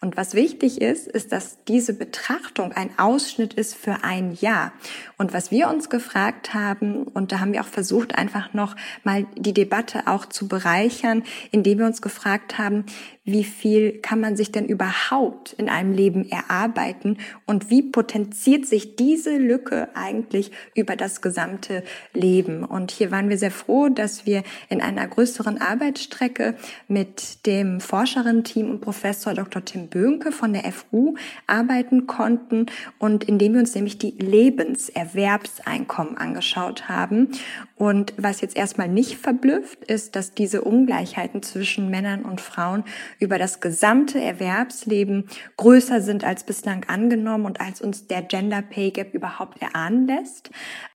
Und 0.01 0.17
was 0.17 0.33
wichtig 0.33 0.81
ist, 0.81 1.07
ist, 1.07 1.31
dass 1.31 1.63
diese 1.65 1.93
Betrachtung 1.93 2.71
ein 2.71 2.89
Ausschnitt 2.97 3.53
ist 3.53 3.75
für 3.75 4.03
ein 4.03 4.33
Jahr. 4.33 4.73
Und 5.17 5.33
was 5.33 5.51
wir 5.51 5.69
uns 5.69 5.89
gefragt 5.89 6.53
haben, 6.53 7.03
und 7.03 7.31
da 7.31 7.39
haben 7.39 7.53
wir 7.53 7.61
auch 7.61 7.67
versucht, 7.67 8.15
einfach 8.15 8.53
noch 8.53 8.75
mal 9.03 9.25
die 9.35 9.53
Debatte 9.53 10.07
auch 10.07 10.25
zu 10.25 10.47
bereichern, 10.47 11.23
indem 11.51 11.79
wir 11.79 11.85
uns 11.85 12.01
gefragt 12.01 12.57
haben, 12.57 12.85
wie 13.25 13.45
viel 13.45 13.99
kann 14.01 14.19
man 14.19 14.35
sich 14.35 14.51
denn 14.51 14.65
überhaupt 14.65 15.53
in 15.53 15.69
einem 15.69 15.93
Leben 15.93 16.29
erarbeiten 16.29 17.17
und 17.45 17.69
wie 17.69 17.81
potenziert 17.81 18.65
sich 18.65 18.97
diese 18.97 19.37
Lücke 19.37 19.87
eigentlich 19.93 20.51
über 20.75 20.97
das 20.97 21.21
gesamte 21.21 21.83
Leben. 22.13 22.65
Und 22.65 22.91
hier 22.91 23.11
waren 23.11 23.29
wir 23.29 23.37
sehr 23.37 23.51
froh, 23.51 23.87
dass 23.87 24.25
wir 24.25 24.43
in 24.67 24.81
einer 24.81 25.07
größeren 25.07 25.61
Arbeitsstrecke 25.61 26.55
mit 26.89 27.42
dem 27.45 27.81
Forscherinnen-Team 27.81 28.69
und 28.69 28.81
Professor 28.81 29.33
Dr. 29.33 29.65
Tim 29.65 29.87
Böhnke 29.87 30.31
von 30.31 30.53
der 30.53 30.71
FU 30.71 31.15
arbeiten 31.45 32.07
konnten 32.07 32.67
und 32.99 33.25
indem 33.25 33.53
wir 33.53 33.59
uns 33.59 33.75
nämlich 33.75 33.97
die 33.97 34.11
Lebenserwerbseinkommen 34.11 36.17
angeschaut 36.17 36.87
haben. 36.87 37.29
Und 37.75 38.13
was 38.17 38.39
jetzt 38.39 38.55
erstmal 38.55 38.87
nicht 38.87 39.17
verblüfft, 39.17 39.83
ist, 39.83 40.15
dass 40.15 40.33
diese 40.33 40.61
Ungleichheiten 40.61 41.43
zwischen 41.43 41.89
Männern 41.89 42.23
und 42.23 42.39
Frauen 42.39 42.85
über 43.19 43.37
das 43.37 43.59
gesamte 43.59 44.21
Erwerbsleben 44.21 45.27
größer 45.57 46.01
sind 46.01 46.23
als 46.23 46.45
bislang 46.45 46.85
angenommen 46.85 47.45
und 47.45 47.59
als 47.59 47.81
uns 47.81 48.07
der 48.07 48.21
Gender 48.21 48.61
Pay 48.61 48.91
Gap 48.91 49.13
überhaupt 49.13 49.61
erahnen 49.61 50.07
lässt. 50.07 50.49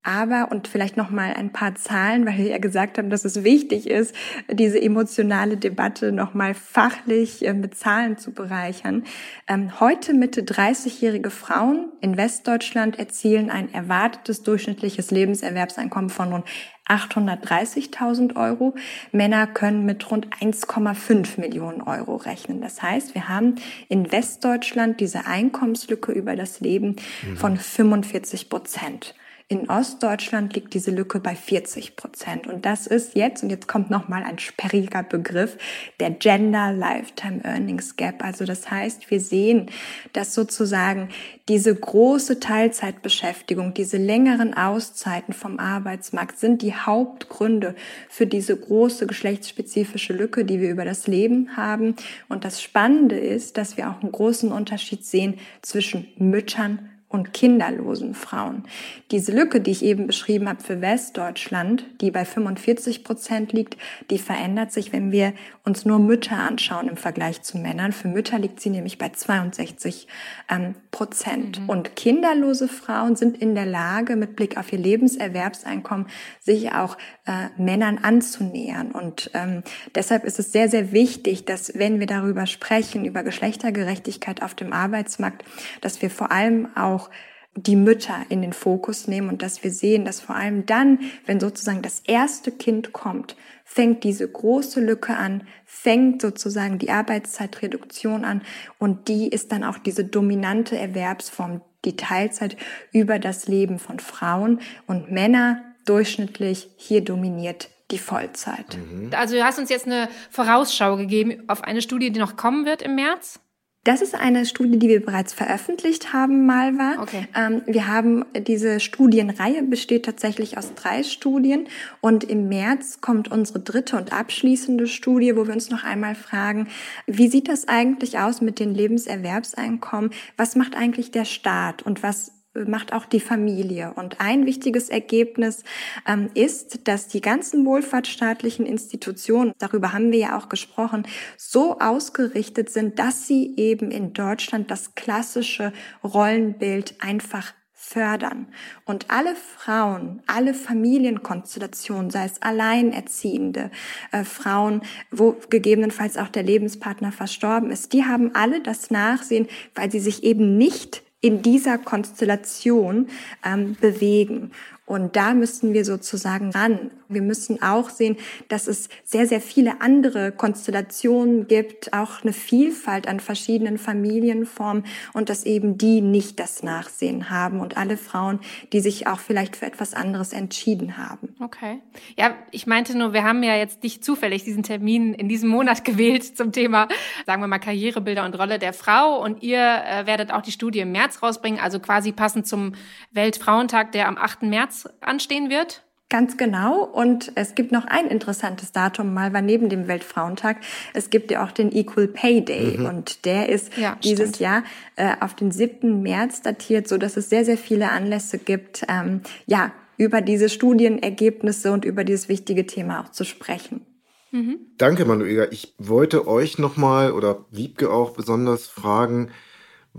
Aber, 0.08 0.50
und 0.50 0.68
vielleicht 0.68 0.96
noch 0.96 1.10
mal 1.10 1.34
ein 1.34 1.52
paar 1.52 1.74
Zahlen, 1.74 2.24
weil 2.24 2.38
wir 2.38 2.46
ja 2.46 2.56
gesagt 2.56 2.96
haben, 2.96 3.10
dass 3.10 3.26
es 3.26 3.44
wichtig 3.44 3.90
ist, 3.90 4.14
diese 4.50 4.80
emotionale 4.80 5.58
Debatte 5.58 6.12
noch 6.12 6.32
mal 6.32 6.54
fachlich 6.54 7.46
äh, 7.46 7.52
mit 7.52 7.74
Zahlen 7.74 8.16
zu 8.16 8.32
bereichern. 8.32 9.04
Ähm, 9.46 9.80
heute 9.80 10.14
Mitte 10.14 10.40
30-jährige 10.40 11.28
Frauen 11.28 11.90
in 12.00 12.16
Westdeutschland 12.16 12.98
erzielen 12.98 13.50
ein 13.50 13.70
erwartetes 13.74 14.42
durchschnittliches 14.42 15.10
Lebenserwerbseinkommen 15.10 16.08
von 16.08 16.32
rund 16.32 16.44
830.000 16.88 18.34
Euro. 18.36 18.74
Männer 19.12 19.46
können 19.46 19.84
mit 19.84 20.10
rund 20.10 20.28
1,5 20.40 21.38
Millionen 21.38 21.82
Euro 21.82 22.16
rechnen. 22.16 22.62
Das 22.62 22.80
heißt, 22.80 23.14
wir 23.14 23.28
haben 23.28 23.56
in 23.90 24.10
Westdeutschland 24.10 25.00
diese 25.00 25.26
Einkommenslücke 25.26 26.12
über 26.12 26.34
das 26.34 26.60
Leben 26.60 26.96
mhm. 27.26 27.36
von 27.36 27.56
45 27.58 28.48
Prozent. 28.48 29.14
In 29.50 29.70
Ostdeutschland 29.70 30.54
liegt 30.54 30.74
diese 30.74 30.90
Lücke 30.90 31.20
bei 31.20 31.34
40 31.34 31.96
Prozent. 31.96 32.46
Und 32.46 32.66
das 32.66 32.86
ist 32.86 33.14
jetzt, 33.14 33.42
und 33.42 33.48
jetzt 33.48 33.66
kommt 33.66 33.88
nochmal 33.88 34.22
ein 34.22 34.38
sperriger 34.38 35.02
Begriff, 35.02 35.56
der 36.00 36.10
Gender 36.10 36.70
Lifetime 36.74 37.42
Earnings 37.44 37.96
Gap. 37.96 38.22
Also 38.22 38.44
das 38.44 38.70
heißt, 38.70 39.10
wir 39.10 39.22
sehen, 39.22 39.70
dass 40.12 40.34
sozusagen 40.34 41.08
diese 41.48 41.74
große 41.74 42.40
Teilzeitbeschäftigung, 42.40 43.72
diese 43.72 43.96
längeren 43.96 44.52
Auszeiten 44.52 45.32
vom 45.32 45.58
Arbeitsmarkt 45.58 46.38
sind 46.38 46.60
die 46.60 46.74
Hauptgründe 46.74 47.74
für 48.10 48.26
diese 48.26 48.54
große 48.54 49.06
geschlechtsspezifische 49.06 50.12
Lücke, 50.12 50.44
die 50.44 50.60
wir 50.60 50.68
über 50.68 50.84
das 50.84 51.06
Leben 51.06 51.56
haben. 51.56 51.96
Und 52.28 52.44
das 52.44 52.60
Spannende 52.60 53.18
ist, 53.18 53.56
dass 53.56 53.78
wir 53.78 53.88
auch 53.88 54.02
einen 54.02 54.12
großen 54.12 54.52
Unterschied 54.52 55.06
sehen 55.06 55.38
zwischen 55.62 56.06
Müttern 56.18 56.90
und 57.10 57.32
kinderlosen 57.32 58.14
Frauen. 58.14 58.64
Diese 59.10 59.32
Lücke, 59.32 59.60
die 59.60 59.70
ich 59.70 59.82
eben 59.82 60.06
beschrieben 60.06 60.48
habe 60.48 60.62
für 60.62 60.82
Westdeutschland, 60.82 61.86
die 62.02 62.10
bei 62.10 62.26
45 62.26 63.02
Prozent 63.02 63.52
liegt, 63.52 63.78
die 64.10 64.18
verändert 64.18 64.72
sich, 64.72 64.92
wenn 64.92 65.10
wir 65.10 65.32
uns 65.64 65.86
nur 65.86 65.98
Mütter 65.98 66.36
anschauen 66.36 66.88
im 66.88 66.96
Vergleich 66.98 67.40
zu 67.42 67.56
Männern. 67.56 67.92
Für 67.92 68.08
Mütter 68.08 68.38
liegt 68.38 68.60
sie 68.60 68.68
nämlich 68.68 68.98
bei 68.98 69.08
62 69.08 70.06
ähm, 70.50 70.74
Prozent. 70.90 71.62
Mhm. 71.62 71.68
Und 71.68 71.96
kinderlose 71.96 72.68
Frauen 72.68 73.16
sind 73.16 73.38
in 73.38 73.54
der 73.54 73.66
Lage, 73.66 74.16
mit 74.16 74.36
Blick 74.36 74.58
auf 74.58 74.70
ihr 74.72 74.78
Lebenserwerbseinkommen, 74.78 76.08
sich 76.40 76.72
auch 76.72 76.98
äh, 77.26 77.48
Männern 77.56 77.98
anzunähern. 77.98 78.90
Und 78.90 79.30
ähm, 79.32 79.62
deshalb 79.94 80.24
ist 80.24 80.38
es 80.38 80.52
sehr, 80.52 80.68
sehr 80.68 80.92
wichtig, 80.92 81.46
dass 81.46 81.72
wenn 81.74 82.00
wir 82.00 82.06
darüber 82.06 82.46
sprechen, 82.46 83.06
über 83.06 83.22
Geschlechtergerechtigkeit 83.22 84.42
auf 84.42 84.54
dem 84.54 84.74
Arbeitsmarkt, 84.74 85.44
dass 85.80 86.02
wir 86.02 86.10
vor 86.10 86.32
allem 86.32 86.68
auch 86.76 86.97
auch 86.98 87.10
die 87.54 87.76
Mütter 87.76 88.24
in 88.28 88.42
den 88.42 88.52
Fokus 88.52 89.08
nehmen 89.08 89.28
und 89.28 89.42
dass 89.42 89.64
wir 89.64 89.70
sehen, 89.70 90.04
dass 90.04 90.20
vor 90.20 90.36
allem 90.36 90.66
dann, 90.66 91.00
wenn 91.26 91.40
sozusagen 91.40 91.82
das 91.82 92.00
erste 92.00 92.52
Kind 92.52 92.92
kommt, 92.92 93.36
fängt 93.64 94.04
diese 94.04 94.28
große 94.28 94.80
Lücke 94.80 95.16
an, 95.16 95.46
fängt 95.64 96.22
sozusagen 96.22 96.78
die 96.78 96.90
Arbeitszeitreduktion 96.90 98.24
an 98.24 98.42
und 98.78 99.08
die 99.08 99.28
ist 99.28 99.52
dann 99.52 99.64
auch 99.64 99.78
diese 99.78 100.04
dominante 100.04 100.78
Erwerbsform, 100.78 101.60
die 101.84 101.96
Teilzeit 101.96 102.56
über 102.92 103.18
das 103.18 103.48
Leben 103.48 103.78
von 103.78 103.98
Frauen 103.98 104.60
und 104.86 105.10
Männer 105.10 105.64
durchschnittlich 105.84 106.70
hier 106.76 107.02
dominiert 107.02 107.70
die 107.90 107.98
Vollzeit. 107.98 108.78
Also 109.12 109.36
du 109.36 109.44
hast 109.44 109.58
uns 109.58 109.70
jetzt 109.70 109.86
eine 109.86 110.08
Vorausschau 110.30 110.96
gegeben 110.96 111.44
auf 111.48 111.64
eine 111.64 111.80
Studie, 111.80 112.10
die 112.10 112.20
noch 112.20 112.36
kommen 112.36 112.66
wird 112.66 112.82
im 112.82 112.94
März. 112.94 113.40
Das 113.88 114.02
ist 114.02 114.14
eine 114.14 114.44
Studie, 114.44 114.78
die 114.78 114.86
wir 114.86 115.02
bereits 115.02 115.32
veröffentlicht 115.32 116.12
haben, 116.12 116.44
Malva. 116.44 117.00
Okay. 117.00 117.26
Ähm, 117.34 117.62
wir 117.64 117.86
haben 117.86 118.26
diese 118.36 118.80
Studienreihe 118.80 119.62
besteht 119.62 120.04
tatsächlich 120.04 120.58
aus 120.58 120.74
drei 120.74 121.02
Studien 121.02 121.68
und 122.02 122.22
im 122.22 122.50
März 122.50 123.00
kommt 123.00 123.30
unsere 123.30 123.60
dritte 123.60 123.96
und 123.96 124.12
abschließende 124.12 124.86
Studie, 124.88 125.34
wo 125.36 125.46
wir 125.46 125.54
uns 125.54 125.70
noch 125.70 125.84
einmal 125.84 126.14
fragen, 126.14 126.68
wie 127.06 127.28
sieht 127.28 127.48
das 127.48 127.66
eigentlich 127.66 128.18
aus 128.18 128.42
mit 128.42 128.58
den 128.58 128.74
Lebenserwerbseinkommen? 128.74 130.10
Was 130.36 130.54
macht 130.54 130.76
eigentlich 130.76 131.10
der 131.10 131.24
Staat 131.24 131.80
und 131.82 132.02
was 132.02 132.32
macht 132.66 132.92
auch 132.92 133.06
die 133.06 133.20
Familie. 133.20 133.92
Und 133.94 134.20
ein 134.20 134.46
wichtiges 134.46 134.88
Ergebnis 134.88 135.64
ähm, 136.06 136.30
ist, 136.34 136.88
dass 136.88 137.08
die 137.08 137.20
ganzen 137.20 137.64
wohlfahrtsstaatlichen 137.64 138.66
Institutionen, 138.66 139.52
darüber 139.58 139.92
haben 139.92 140.12
wir 140.12 140.18
ja 140.18 140.38
auch 140.38 140.48
gesprochen, 140.48 141.06
so 141.36 141.78
ausgerichtet 141.78 142.70
sind, 142.70 142.98
dass 142.98 143.26
sie 143.26 143.54
eben 143.56 143.90
in 143.90 144.12
Deutschland 144.12 144.70
das 144.70 144.94
klassische 144.94 145.72
Rollenbild 146.02 146.94
einfach 147.00 147.52
fördern. 147.88 148.48
Und 148.84 149.10
alle 149.10 149.34
Frauen, 149.34 150.20
alle 150.26 150.52
Familienkonstellationen, 150.52 152.10
sei 152.10 152.26
es 152.26 152.42
Alleinerziehende, 152.42 153.70
äh, 154.12 154.24
Frauen, 154.24 154.82
wo 155.10 155.36
gegebenenfalls 155.48 156.18
auch 156.18 156.28
der 156.28 156.42
Lebenspartner 156.42 157.12
verstorben 157.12 157.70
ist, 157.70 157.94
die 157.94 158.04
haben 158.04 158.34
alle 158.34 158.60
das 158.60 158.90
Nachsehen, 158.90 159.46
weil 159.74 159.90
sie 159.90 160.00
sich 160.00 160.22
eben 160.22 160.58
nicht 160.58 161.02
in 161.20 161.42
dieser 161.42 161.78
Konstellation 161.78 163.08
ähm, 163.44 163.76
bewegen. 163.80 164.52
Und 164.88 165.16
da 165.16 165.34
müssen 165.34 165.74
wir 165.74 165.84
sozusagen 165.84 166.50
ran. 166.50 166.90
Wir 167.10 167.20
müssen 167.20 167.62
auch 167.62 167.90
sehen, 167.90 168.16
dass 168.48 168.66
es 168.66 168.88
sehr, 169.04 169.26
sehr 169.26 169.42
viele 169.42 169.82
andere 169.82 170.32
Konstellationen 170.32 171.46
gibt, 171.46 171.92
auch 171.92 172.22
eine 172.22 172.32
Vielfalt 172.32 173.06
an 173.06 173.20
verschiedenen 173.20 173.76
Familienformen 173.76 174.84
und 175.12 175.28
dass 175.28 175.44
eben 175.44 175.76
die 175.76 176.00
nicht 176.00 176.40
das 176.40 176.62
Nachsehen 176.62 177.28
haben 177.28 177.60
und 177.60 177.76
alle 177.76 177.98
Frauen, 177.98 178.40
die 178.72 178.80
sich 178.80 179.06
auch 179.06 179.20
vielleicht 179.20 179.56
für 179.56 179.66
etwas 179.66 179.92
anderes 179.92 180.32
entschieden 180.32 180.96
haben. 180.96 181.34
Okay. 181.38 181.80
Ja, 182.16 182.34
ich 182.50 182.66
meinte 182.66 182.96
nur, 182.96 183.12
wir 183.12 183.24
haben 183.24 183.42
ja 183.42 183.56
jetzt 183.56 183.82
nicht 183.82 184.02
zufällig 184.02 184.44
diesen 184.44 184.62
Termin 184.62 185.12
in 185.12 185.28
diesem 185.28 185.50
Monat 185.50 185.84
gewählt 185.88 186.36
zum 186.36 186.52
Thema, 186.52 186.88
sagen 187.26 187.42
wir 187.42 187.46
mal, 187.46 187.58
Karrierebilder 187.58 188.24
und 188.24 188.38
Rolle 188.38 188.58
der 188.58 188.72
Frau 188.72 189.22
und 189.22 189.42
ihr 189.42 189.58
äh, 189.58 190.06
werdet 190.06 190.32
auch 190.32 190.42
die 190.42 190.52
Studie 190.52 190.80
im 190.80 190.92
März 190.92 191.22
rausbringen, 191.22 191.60
also 191.60 191.78
quasi 191.78 192.12
passend 192.12 192.46
zum 192.46 192.72
Weltfrauentag, 193.12 193.92
der 193.92 194.08
am 194.08 194.16
8. 194.16 194.44
März 194.44 194.77
anstehen 195.00 195.50
wird? 195.50 195.82
Ganz 196.10 196.38
genau. 196.38 196.84
Und 196.84 197.32
es 197.34 197.54
gibt 197.54 197.70
noch 197.70 197.84
ein 197.84 198.06
interessantes 198.06 198.72
Datum, 198.72 199.12
mal 199.12 199.34
war 199.34 199.42
neben 199.42 199.68
dem 199.68 199.88
Weltfrauentag. 199.88 200.56
Es 200.94 201.10
gibt 201.10 201.30
ja 201.30 201.44
auch 201.44 201.52
den 201.52 201.70
Equal 201.70 202.08
Pay 202.08 202.42
Day. 202.42 202.78
Mhm. 202.78 202.86
Und 202.86 203.24
der 203.26 203.50
ist 203.50 203.76
ja, 203.76 203.96
dieses 204.02 204.30
stimmt. 204.30 204.40
Jahr 204.40 204.62
äh, 204.96 205.16
auf 205.20 205.34
den 205.34 205.50
7. 205.50 206.00
März 206.02 206.40
datiert, 206.40 206.88
so 206.88 206.96
dass 206.96 207.18
es 207.18 207.28
sehr, 207.28 207.44
sehr 207.44 207.58
viele 207.58 207.90
Anlässe 207.90 208.38
gibt, 208.38 208.86
ähm, 208.88 209.20
ja, 209.46 209.72
über 209.98 210.22
diese 210.22 210.48
Studienergebnisse 210.48 211.72
und 211.72 211.84
über 211.84 212.04
dieses 212.04 212.30
wichtige 212.30 212.66
Thema 212.66 213.00
auch 213.02 213.10
zu 213.10 213.24
sprechen. 213.24 213.84
Mhm. 214.30 214.58
Danke, 214.78 215.04
Manuela. 215.04 215.52
Ich 215.52 215.74
wollte 215.78 216.26
euch 216.26 216.58
nochmal 216.58 217.12
oder 217.12 217.44
Wiebke 217.50 217.90
auch 217.90 218.12
besonders 218.12 218.66
fragen, 218.66 219.30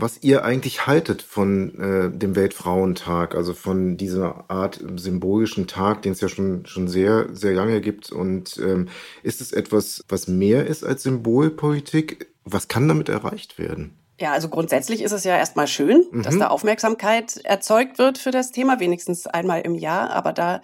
was 0.01 0.19
ihr 0.21 0.43
eigentlich 0.43 0.87
haltet 0.87 1.21
von 1.21 1.77
äh, 1.79 2.09
dem 2.09 2.35
Weltfrauentag, 2.35 3.35
also 3.35 3.53
von 3.53 3.97
dieser 3.97 4.49
Art 4.49 4.79
symbolischen 4.95 5.67
Tag, 5.67 6.01
den 6.01 6.13
es 6.13 6.21
ja 6.21 6.29
schon, 6.29 6.65
schon 6.65 6.87
sehr, 6.87 7.27
sehr 7.33 7.53
lange 7.53 7.81
gibt. 7.81 8.11
Und 8.11 8.57
ähm, 8.63 8.87
ist 9.23 9.41
es 9.41 9.51
etwas, 9.51 10.03
was 10.07 10.27
mehr 10.27 10.67
ist 10.67 10.83
als 10.83 11.03
Symbolpolitik? 11.03 12.27
Was 12.45 12.67
kann 12.67 12.87
damit 12.87 13.09
erreicht 13.09 13.59
werden? 13.59 13.98
Ja, 14.19 14.33
also 14.33 14.49
grundsätzlich 14.49 15.01
ist 15.01 15.13
es 15.13 15.23
ja 15.23 15.37
erstmal 15.37 15.67
schön, 15.67 16.05
mhm. 16.11 16.23
dass 16.23 16.37
da 16.37 16.47
Aufmerksamkeit 16.47 17.37
erzeugt 17.45 17.97
wird 17.99 18.17
für 18.17 18.31
das 18.31 18.51
Thema, 18.51 18.79
wenigstens 18.81 19.27
einmal 19.27 19.61
im 19.61 19.75
Jahr. 19.75 20.09
Aber 20.09 20.33
da 20.33 20.61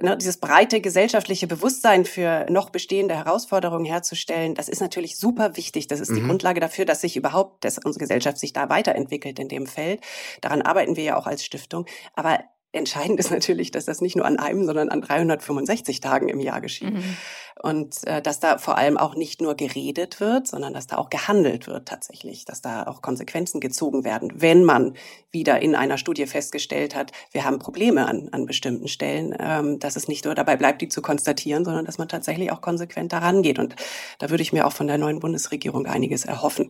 ne, 0.00 0.16
dieses 0.16 0.38
breite 0.38 0.80
gesellschaftliche 0.80 1.46
Bewusstsein 1.46 2.04
für 2.04 2.46
noch 2.50 2.70
bestehende 2.70 3.14
Herausforderungen 3.14 3.84
herzustellen, 3.84 4.54
das 4.54 4.68
ist 4.68 4.80
natürlich 4.80 5.18
super 5.18 5.56
wichtig. 5.56 5.86
Das 5.86 6.00
ist 6.00 6.10
die 6.10 6.20
mhm. 6.20 6.28
Grundlage 6.28 6.58
dafür, 6.58 6.84
dass 6.84 7.00
sich 7.00 7.16
überhaupt, 7.16 7.64
dass 7.64 7.78
unsere 7.78 8.00
Gesellschaft 8.00 8.38
sich 8.38 8.52
da 8.52 8.68
weiterentwickelt 8.68 9.38
in 9.38 9.48
dem 9.48 9.66
Feld. 9.66 10.00
Daran 10.40 10.62
arbeiten 10.62 10.96
wir 10.96 11.04
ja 11.04 11.16
auch 11.16 11.28
als 11.28 11.44
Stiftung. 11.44 11.86
Aber 12.14 12.40
Entscheidend 12.76 13.18
ist 13.18 13.30
natürlich, 13.30 13.70
dass 13.70 13.86
das 13.86 14.00
nicht 14.00 14.16
nur 14.16 14.26
an 14.26 14.38
einem, 14.38 14.64
sondern 14.64 14.90
an 14.90 15.00
365 15.00 16.00
Tagen 16.00 16.28
im 16.28 16.40
Jahr 16.40 16.60
geschieht. 16.60 16.94
Mhm. 16.94 17.16
Und 17.62 18.06
äh, 18.06 18.20
dass 18.20 18.38
da 18.38 18.58
vor 18.58 18.76
allem 18.76 18.98
auch 18.98 19.14
nicht 19.14 19.40
nur 19.40 19.54
geredet 19.54 20.20
wird, 20.20 20.46
sondern 20.46 20.74
dass 20.74 20.86
da 20.86 20.98
auch 20.98 21.08
gehandelt 21.08 21.66
wird 21.66 21.88
tatsächlich, 21.88 22.44
dass 22.44 22.60
da 22.60 22.86
auch 22.86 23.00
Konsequenzen 23.00 23.60
gezogen 23.60 24.04
werden, 24.04 24.30
wenn 24.34 24.62
man 24.62 24.94
wieder 25.30 25.60
in 25.62 25.74
einer 25.74 25.96
Studie 25.96 26.26
festgestellt 26.26 26.94
hat, 26.94 27.12
wir 27.32 27.44
haben 27.44 27.58
Probleme 27.58 28.06
an, 28.06 28.28
an 28.32 28.44
bestimmten 28.44 28.88
Stellen, 28.88 29.34
ähm, 29.38 29.78
dass 29.78 29.96
es 29.96 30.06
nicht 30.06 30.26
nur 30.26 30.34
dabei 30.34 30.56
bleibt, 30.56 30.82
die 30.82 30.88
zu 30.88 31.00
konstatieren, 31.00 31.64
sondern 31.64 31.86
dass 31.86 31.96
man 31.96 32.08
tatsächlich 32.08 32.52
auch 32.52 32.60
konsequent 32.60 33.14
daran 33.14 33.42
geht. 33.42 33.58
Und 33.58 33.74
da 34.18 34.28
würde 34.28 34.42
ich 34.42 34.52
mir 34.52 34.66
auch 34.66 34.72
von 34.72 34.86
der 34.86 34.98
neuen 34.98 35.20
Bundesregierung 35.20 35.86
einiges 35.86 36.26
erhoffen. 36.26 36.68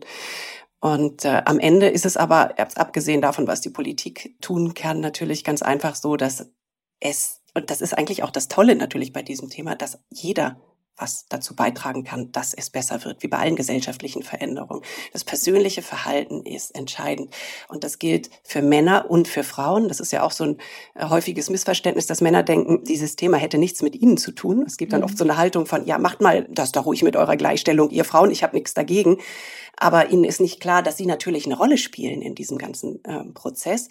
Und 0.87 1.25
äh, 1.25 1.41
am 1.43 1.59
Ende 1.59 1.89
ist 1.89 2.05
es 2.05 2.15
aber, 2.15 2.55
abgesehen 2.57 3.21
davon, 3.21 3.45
was 3.45 3.59
die 3.59 3.69
Politik 3.69 4.37
tun 4.39 4.73
kann, 4.73 5.01
natürlich 5.01 5.43
ganz 5.43 5.61
einfach 5.61 5.95
so, 5.95 6.15
dass 6.15 6.49
es, 7.01 7.41
und 7.53 7.69
das 7.69 7.81
ist 7.81 7.93
eigentlich 7.93 8.23
auch 8.23 8.31
das 8.31 8.47
Tolle 8.47 8.73
natürlich 8.73 9.11
bei 9.11 9.21
diesem 9.21 9.49
Thema, 9.49 9.75
dass 9.75 9.99
jeder 10.09 10.61
was 10.97 11.25
dazu 11.29 11.55
beitragen 11.55 12.03
kann, 12.03 12.31
dass 12.31 12.53
es 12.53 12.69
besser 12.69 13.03
wird, 13.05 13.21
wie 13.23 13.27
bei 13.27 13.37
allen 13.37 13.55
gesellschaftlichen 13.55 14.23
Veränderungen. 14.23 14.81
Das 15.13 15.23
persönliche 15.23 15.81
Verhalten 15.81 16.43
ist 16.43 16.75
entscheidend. 16.75 17.33
Und 17.67 17.83
das 17.83 17.99
gilt 17.99 18.29
für 18.43 18.61
Männer 18.61 19.09
und 19.09 19.27
für 19.27 19.43
Frauen. 19.43 19.87
Das 19.87 19.99
ist 19.99 20.11
ja 20.11 20.23
auch 20.23 20.31
so 20.31 20.43
ein 20.43 20.57
äh, 20.95 21.07
häufiges 21.07 21.49
Missverständnis, 21.49 22.07
dass 22.07 22.21
Männer 22.21 22.43
denken, 22.43 22.83
dieses 22.83 23.15
Thema 23.15 23.37
hätte 23.37 23.57
nichts 23.57 23.81
mit 23.81 23.95
ihnen 23.95 24.17
zu 24.17 24.31
tun. 24.31 24.63
Es 24.65 24.77
gibt 24.77 24.93
dann 24.93 25.01
mhm. 25.01 25.05
oft 25.05 25.17
so 25.17 25.23
eine 25.23 25.37
Haltung 25.37 25.65
von, 25.65 25.85
ja, 25.85 25.99
macht 25.99 26.21
mal 26.21 26.47
das 26.49 26.71
doch 26.71 26.85
ruhig 26.85 27.03
mit 27.03 27.15
eurer 27.15 27.37
Gleichstellung, 27.37 27.89
ihr 27.91 28.03
Frauen, 28.03 28.31
ich 28.31 28.43
habe 28.43 28.55
nichts 28.55 28.73
dagegen. 28.73 29.17
Aber 29.75 30.09
ihnen 30.09 30.23
ist 30.23 30.41
nicht 30.41 30.59
klar, 30.59 30.81
dass 30.81 30.97
sie 30.97 31.05
natürlich 31.05 31.45
eine 31.45 31.55
Rolle 31.55 31.77
spielen 31.77 32.21
in 32.23 32.33
diesem 32.33 32.57
ganzen 32.57 33.03
äh, 33.03 33.23
Prozess. 33.33 33.89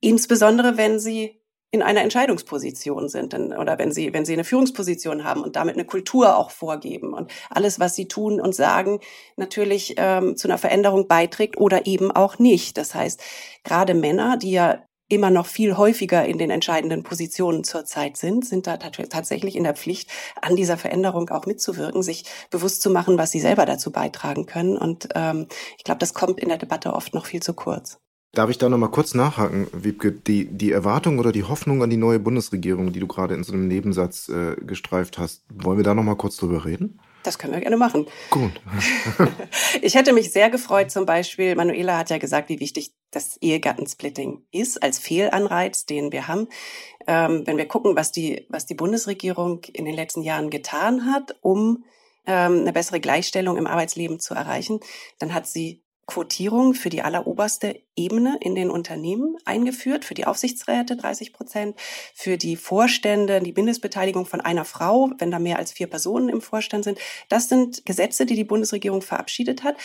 Insbesondere 0.00 0.76
wenn 0.76 1.00
sie 1.00 1.37
in 1.70 1.82
einer 1.82 2.02
Entscheidungsposition 2.02 3.08
sind 3.08 3.34
oder 3.34 3.78
wenn 3.78 3.92
sie, 3.92 4.14
wenn 4.14 4.24
sie 4.24 4.32
eine 4.32 4.44
Führungsposition 4.44 5.24
haben 5.24 5.42
und 5.42 5.56
damit 5.56 5.74
eine 5.74 5.84
Kultur 5.84 6.38
auch 6.38 6.50
vorgeben 6.50 7.12
und 7.12 7.30
alles, 7.50 7.78
was 7.78 7.94
sie 7.94 8.08
tun 8.08 8.40
und 8.40 8.54
sagen, 8.54 9.00
natürlich 9.36 9.94
ähm, 9.98 10.36
zu 10.36 10.48
einer 10.48 10.56
Veränderung 10.56 11.08
beiträgt 11.08 11.58
oder 11.58 11.86
eben 11.86 12.10
auch 12.10 12.38
nicht. 12.38 12.78
Das 12.78 12.94
heißt, 12.94 13.22
gerade 13.64 13.92
Männer, 13.92 14.38
die 14.38 14.52
ja 14.52 14.82
immer 15.08 15.30
noch 15.30 15.46
viel 15.46 15.76
häufiger 15.76 16.24
in 16.26 16.38
den 16.38 16.50
entscheidenden 16.50 17.02
Positionen 17.02 17.64
zurzeit 17.64 18.16
sind, 18.16 18.46
sind 18.46 18.66
da 18.66 18.76
tatsächlich 18.76 19.56
in 19.56 19.64
der 19.64 19.74
Pflicht, 19.74 20.10
an 20.40 20.54
dieser 20.54 20.76
Veränderung 20.76 21.30
auch 21.30 21.46
mitzuwirken, 21.46 22.02
sich 22.02 22.24
bewusst 22.50 22.82
zu 22.82 22.90
machen, 22.90 23.18
was 23.18 23.30
sie 23.30 23.40
selber 23.40 23.64
dazu 23.66 23.90
beitragen 23.90 24.46
können. 24.46 24.76
Und 24.76 25.08
ähm, 25.14 25.46
ich 25.76 25.84
glaube, 25.84 25.98
das 25.98 26.14
kommt 26.14 26.40
in 26.40 26.48
der 26.48 26.58
Debatte 26.58 26.92
oft 26.92 27.14
noch 27.14 27.26
viel 27.26 27.42
zu 27.42 27.54
kurz. 27.54 27.98
Darf 28.32 28.50
ich 28.50 28.58
da 28.58 28.68
noch 28.68 28.78
mal 28.78 28.90
kurz 28.90 29.14
nachhaken, 29.14 29.68
Wiebke? 29.72 30.12
Die, 30.12 30.44
die 30.44 30.70
Erwartung 30.70 31.18
oder 31.18 31.32
die 31.32 31.44
Hoffnung 31.44 31.82
an 31.82 31.90
die 31.90 31.96
neue 31.96 32.18
Bundesregierung, 32.18 32.92
die 32.92 33.00
du 33.00 33.06
gerade 33.06 33.34
in 33.34 33.42
so 33.42 33.54
einem 33.54 33.68
Nebensatz 33.68 34.28
äh, 34.28 34.54
gestreift 34.56 35.18
hast, 35.18 35.44
wollen 35.52 35.78
wir 35.78 35.84
da 35.84 35.94
noch 35.94 36.02
mal 36.02 36.14
kurz 36.14 36.36
drüber 36.36 36.64
reden? 36.64 37.00
Das 37.22 37.38
können 37.38 37.54
wir 37.54 37.60
gerne 37.60 37.76
machen. 37.76 38.06
Gut. 38.30 38.52
ich 39.82 39.94
hätte 39.94 40.12
mich 40.12 40.30
sehr 40.30 40.50
gefreut, 40.50 40.90
zum 40.90 41.06
Beispiel, 41.06 41.54
Manuela 41.54 41.98
hat 41.98 42.10
ja 42.10 42.18
gesagt, 42.18 42.48
wie 42.48 42.60
wichtig 42.60 42.92
das 43.10 43.38
Ehegattensplitting 43.38 44.42
ist 44.52 44.82
als 44.82 44.98
Fehlanreiz, 44.98 45.86
den 45.86 46.12
wir 46.12 46.28
haben. 46.28 46.48
Ähm, 47.06 47.46
wenn 47.46 47.56
wir 47.56 47.66
gucken, 47.66 47.96
was 47.96 48.12
die, 48.12 48.46
was 48.50 48.66
die 48.66 48.74
Bundesregierung 48.74 49.64
in 49.72 49.86
den 49.86 49.94
letzten 49.94 50.22
Jahren 50.22 50.50
getan 50.50 51.06
hat, 51.06 51.36
um 51.40 51.84
ähm, 52.26 52.60
eine 52.60 52.72
bessere 52.72 53.00
Gleichstellung 53.00 53.56
im 53.56 53.66
Arbeitsleben 53.66 54.20
zu 54.20 54.34
erreichen, 54.34 54.80
dann 55.18 55.32
hat 55.32 55.46
sie 55.46 55.82
Quotierung 56.08 56.72
für 56.72 56.88
die 56.88 57.02
alleroberste 57.02 57.82
Ebene 57.94 58.38
in 58.40 58.54
den 58.54 58.70
Unternehmen 58.70 59.36
eingeführt, 59.44 60.06
für 60.06 60.14
die 60.14 60.24
Aufsichtsräte 60.24 60.96
30 60.96 61.34
Prozent, 61.34 61.78
für 62.14 62.38
die 62.38 62.56
Vorstände 62.56 63.40
die 63.40 63.52
Mindestbeteiligung 63.52 64.24
von 64.24 64.40
einer 64.40 64.64
Frau, 64.64 65.10
wenn 65.18 65.30
da 65.30 65.38
mehr 65.38 65.58
als 65.58 65.72
vier 65.72 65.86
Personen 65.86 66.30
im 66.30 66.40
Vorstand 66.40 66.84
sind. 66.84 66.98
Das 67.28 67.50
sind 67.50 67.84
Gesetze, 67.84 68.24
die 68.24 68.36
die 68.36 68.44
Bundesregierung 68.44 69.02
verabschiedet 69.02 69.62
hat 69.62 69.76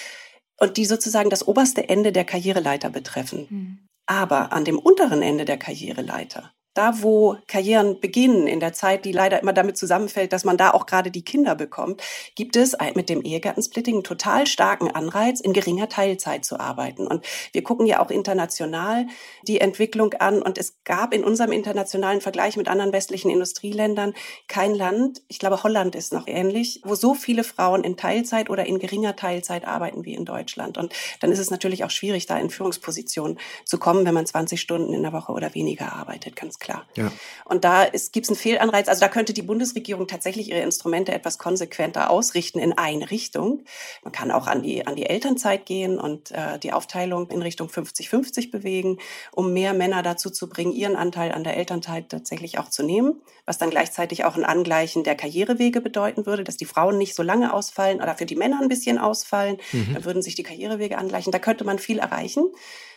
und 0.57 0.77
die 0.77 0.85
sozusagen 0.85 1.29
das 1.29 1.45
oberste 1.45 1.89
Ende 1.89 2.13
der 2.13 2.23
Karriereleiter 2.23 2.89
betreffen. 2.89 3.47
Mhm. 3.49 3.79
Aber 4.05 4.53
an 4.53 4.63
dem 4.63 4.79
unteren 4.79 5.21
Ende 5.21 5.43
der 5.43 5.57
Karriereleiter, 5.57 6.53
da 6.73 7.01
wo 7.01 7.37
Karrieren 7.47 7.99
beginnen, 7.99 8.47
in 8.47 8.59
der 8.59 8.73
Zeit, 8.73 9.05
die 9.05 9.11
leider 9.11 9.41
immer 9.41 9.53
damit 9.53 9.77
zusammenfällt, 9.77 10.33
dass 10.33 10.43
man 10.43 10.57
da 10.57 10.71
auch 10.71 10.85
gerade 10.85 11.11
die 11.11 11.23
Kinder 11.23 11.55
bekommt, 11.55 12.01
gibt 12.35 12.55
es 12.55 12.75
mit 12.95 13.09
dem 13.09 13.21
Ehegattensplitting 13.21 13.95
einen 13.95 14.03
total 14.03 14.47
starken 14.47 14.89
Anreiz, 14.89 15.39
in 15.39 15.53
geringer 15.53 15.89
Teilzeit 15.89 16.45
zu 16.45 16.59
arbeiten. 16.59 17.07
Und 17.07 17.25
wir 17.51 17.63
gucken 17.63 17.85
ja 17.85 18.01
auch 18.01 18.09
international 18.09 19.07
die 19.47 19.61
Entwicklung 19.61 20.13
an. 20.15 20.41
Und 20.41 20.57
es 20.57 20.83
gab 20.83 21.13
in 21.13 21.23
unserem 21.23 21.51
internationalen 21.51 22.21
Vergleich 22.21 22.57
mit 22.57 22.67
anderen 22.67 22.93
westlichen 22.93 23.29
Industrieländern 23.29 24.13
kein 24.47 24.73
Land, 24.73 25.21
ich 25.27 25.39
glaube 25.39 25.63
Holland 25.63 25.95
ist 25.95 26.13
noch 26.13 26.27
ähnlich, 26.27 26.81
wo 26.83 26.95
so 26.95 27.13
viele 27.13 27.43
Frauen 27.43 27.83
in 27.83 27.97
Teilzeit 27.97 28.49
oder 28.49 28.65
in 28.65 28.79
geringer 28.79 29.15
Teilzeit 29.15 29.65
arbeiten 29.65 30.05
wie 30.05 30.13
in 30.13 30.25
Deutschland. 30.25 30.77
Und 30.77 30.93
dann 31.19 31.31
ist 31.31 31.39
es 31.39 31.51
natürlich 31.51 31.83
auch 31.83 31.89
schwierig, 31.89 32.25
da 32.25 32.37
in 32.37 32.49
Führungspositionen 32.49 33.39
zu 33.65 33.77
kommen, 33.77 34.05
wenn 34.05 34.13
man 34.13 34.25
20 34.25 34.59
Stunden 34.59 34.93
in 34.93 35.03
der 35.03 35.13
Woche 35.13 35.31
oder 35.31 35.53
weniger 35.53 35.93
arbeitet, 35.93 36.35
ganz 36.35 36.59
klar. 36.63 36.87
Ja. 36.95 37.11
Und 37.45 37.63
da 37.63 37.85
gibt 37.85 38.25
es 38.25 38.29
einen 38.29 38.37
Fehlanreiz. 38.37 38.87
Also 38.87 39.01
da 39.01 39.09
könnte 39.09 39.33
die 39.33 39.43
Bundesregierung 39.43 40.07
tatsächlich 40.07 40.49
ihre 40.49 40.61
Instrumente 40.61 41.11
etwas 41.11 41.37
konsequenter 41.37 42.09
ausrichten 42.09 42.57
in 42.57 42.73
eine 42.73 43.11
Richtung. 43.11 43.63
Man 44.03 44.11
kann 44.11 44.31
auch 44.31 44.47
an 44.47 44.63
die, 44.63 44.87
an 44.87 44.95
die 44.95 45.05
Elternzeit 45.05 45.65
gehen 45.67 45.99
und 45.99 46.31
äh, 46.31 46.57
die 46.57 46.73
Aufteilung 46.73 47.29
in 47.29 47.41
Richtung 47.41 47.67
50-50 47.67 48.49
bewegen, 48.49 48.97
um 49.31 49.53
mehr 49.53 49.73
Männer 49.73 50.01
dazu 50.01 50.31
zu 50.31 50.49
bringen, 50.49 50.71
ihren 50.71 50.95
Anteil 50.95 51.31
an 51.31 51.43
der 51.43 51.57
Elternzeit 51.57 52.09
tatsächlich 52.09 52.57
auch 52.57 52.69
zu 52.69 52.81
nehmen, 52.81 53.21
was 53.45 53.57
dann 53.57 53.69
gleichzeitig 53.69 54.25
auch 54.25 54.35
ein 54.35 54.45
Angleichen 54.45 55.03
der 55.03 55.15
Karrierewege 55.15 55.81
bedeuten 55.81 56.25
würde, 56.25 56.43
dass 56.43 56.57
die 56.57 56.65
Frauen 56.65 56.97
nicht 56.97 57.13
so 57.13 57.21
lange 57.21 57.53
ausfallen 57.53 58.01
oder 58.01 58.15
für 58.15 58.25
die 58.25 58.35
Männer 58.35 58.59
ein 58.61 58.69
bisschen 58.69 58.97
ausfallen. 58.97 59.57
Mhm. 59.71 59.93
Dann 59.93 60.05
würden 60.05 60.21
sich 60.21 60.35
die 60.35 60.43
Karrierewege 60.43 60.97
angleichen. 60.97 61.31
Da 61.31 61.39
könnte 61.39 61.65
man 61.65 61.77
viel 61.77 61.99
erreichen. 61.99 62.45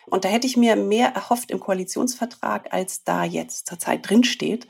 Und 0.06 0.24
da 0.24 0.28
hätte 0.28 0.46
ich 0.46 0.56
mir 0.56 0.76
mehr 0.76 1.08
erhofft 1.08 1.50
im 1.50 1.60
Koalitionsvertrag, 1.60 2.72
als 2.72 3.04
da 3.04 3.24
jetzt 3.24 3.66
zurzeit 3.66 4.08
drinsteht. 4.08 4.66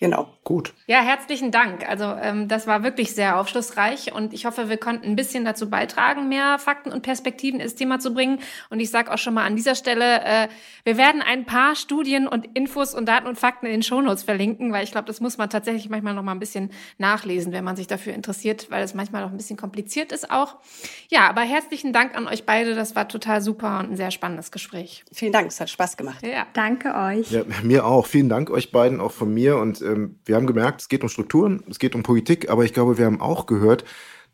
Genau. 0.00 0.28
Gut. 0.44 0.74
Ja, 0.86 1.00
herzlichen 1.00 1.50
Dank. 1.50 1.88
Also 1.88 2.04
ähm, 2.04 2.48
das 2.48 2.66
war 2.66 2.82
wirklich 2.82 3.14
sehr 3.14 3.40
aufschlussreich 3.40 4.12
und 4.12 4.34
ich 4.34 4.44
hoffe, 4.44 4.68
wir 4.68 4.76
konnten 4.76 5.06
ein 5.06 5.16
bisschen 5.16 5.46
dazu 5.46 5.70
beitragen, 5.70 6.28
mehr 6.28 6.58
Fakten 6.58 6.92
und 6.92 7.00
Perspektiven 7.02 7.60
ins 7.60 7.74
Thema 7.74 7.98
zu 7.98 8.12
bringen. 8.12 8.40
Und 8.68 8.80
ich 8.80 8.90
sage 8.90 9.10
auch 9.10 9.16
schon 9.16 9.32
mal 9.32 9.46
an 9.46 9.56
dieser 9.56 9.74
Stelle, 9.74 10.22
äh, 10.22 10.48
wir 10.84 10.98
werden 10.98 11.22
ein 11.22 11.46
paar 11.46 11.76
Studien 11.76 12.28
und 12.28 12.46
Infos 12.52 12.94
und 12.94 13.06
Daten 13.06 13.26
und 13.26 13.38
Fakten 13.38 13.64
in 13.64 13.72
den 13.72 13.82
Shownotes 13.82 14.22
verlinken, 14.22 14.70
weil 14.72 14.84
ich 14.84 14.92
glaube, 14.92 15.06
das 15.06 15.20
muss 15.20 15.38
man 15.38 15.48
tatsächlich 15.48 15.88
manchmal 15.88 16.12
noch 16.12 16.22
mal 16.22 16.32
ein 16.32 16.40
bisschen 16.40 16.70
nachlesen, 16.98 17.52
wenn 17.52 17.64
man 17.64 17.76
sich 17.76 17.86
dafür 17.86 18.12
interessiert, 18.12 18.70
weil 18.70 18.82
es 18.82 18.92
manchmal 18.92 19.22
noch 19.22 19.30
ein 19.30 19.36
bisschen 19.38 19.56
kompliziert 19.56 20.12
ist 20.12 20.30
auch. 20.30 20.56
Ja, 21.08 21.28
aber 21.28 21.40
herzlichen 21.40 21.94
Dank 21.94 22.14
an 22.14 22.28
euch 22.28 22.44
beide. 22.44 22.74
Das 22.74 22.94
war 22.94 23.08
total 23.08 23.40
super 23.40 23.78
und 23.78 23.92
ein 23.92 23.96
sehr 23.96 24.10
spannendes 24.10 24.50
Gespräch. 24.50 25.04
Vielen 25.10 25.32
Dank, 25.32 25.48
es 25.48 25.58
hat 25.58 25.70
Spaß 25.70 25.96
gemacht. 25.96 26.22
Ja. 26.22 26.46
Danke 26.52 26.94
euch. 26.94 27.30
Ja, 27.30 27.42
mir 27.62 27.86
auch. 27.86 28.06
Vielen 28.06 28.28
Dank 28.28 28.50
euch 28.50 28.70
beiden, 28.70 29.00
auch 29.00 29.12
von 29.12 29.32
mir 29.32 29.56
und 29.56 29.80
ähm, 29.84 30.18
wir 30.24 30.36
haben 30.36 30.46
gemerkt, 30.46 30.80
es 30.80 30.88
geht 30.88 31.02
um 31.02 31.08
Strukturen, 31.08 31.62
es 31.68 31.78
geht 31.78 31.94
um 31.94 32.02
Politik, 32.02 32.50
aber 32.50 32.64
ich 32.64 32.72
glaube, 32.72 32.98
wir 32.98 33.06
haben 33.06 33.20
auch 33.20 33.46
gehört, 33.46 33.84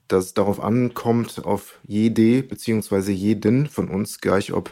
dass 0.09 0.27
es 0.27 0.35
darauf 0.35 0.61
ankommt, 0.61 1.45
auf 1.45 1.79
jede 1.87 2.43
beziehungsweise 2.43 3.13
jeden 3.13 3.67
von 3.67 3.89
uns, 3.89 4.21
gleich 4.21 4.53
ob 4.53 4.71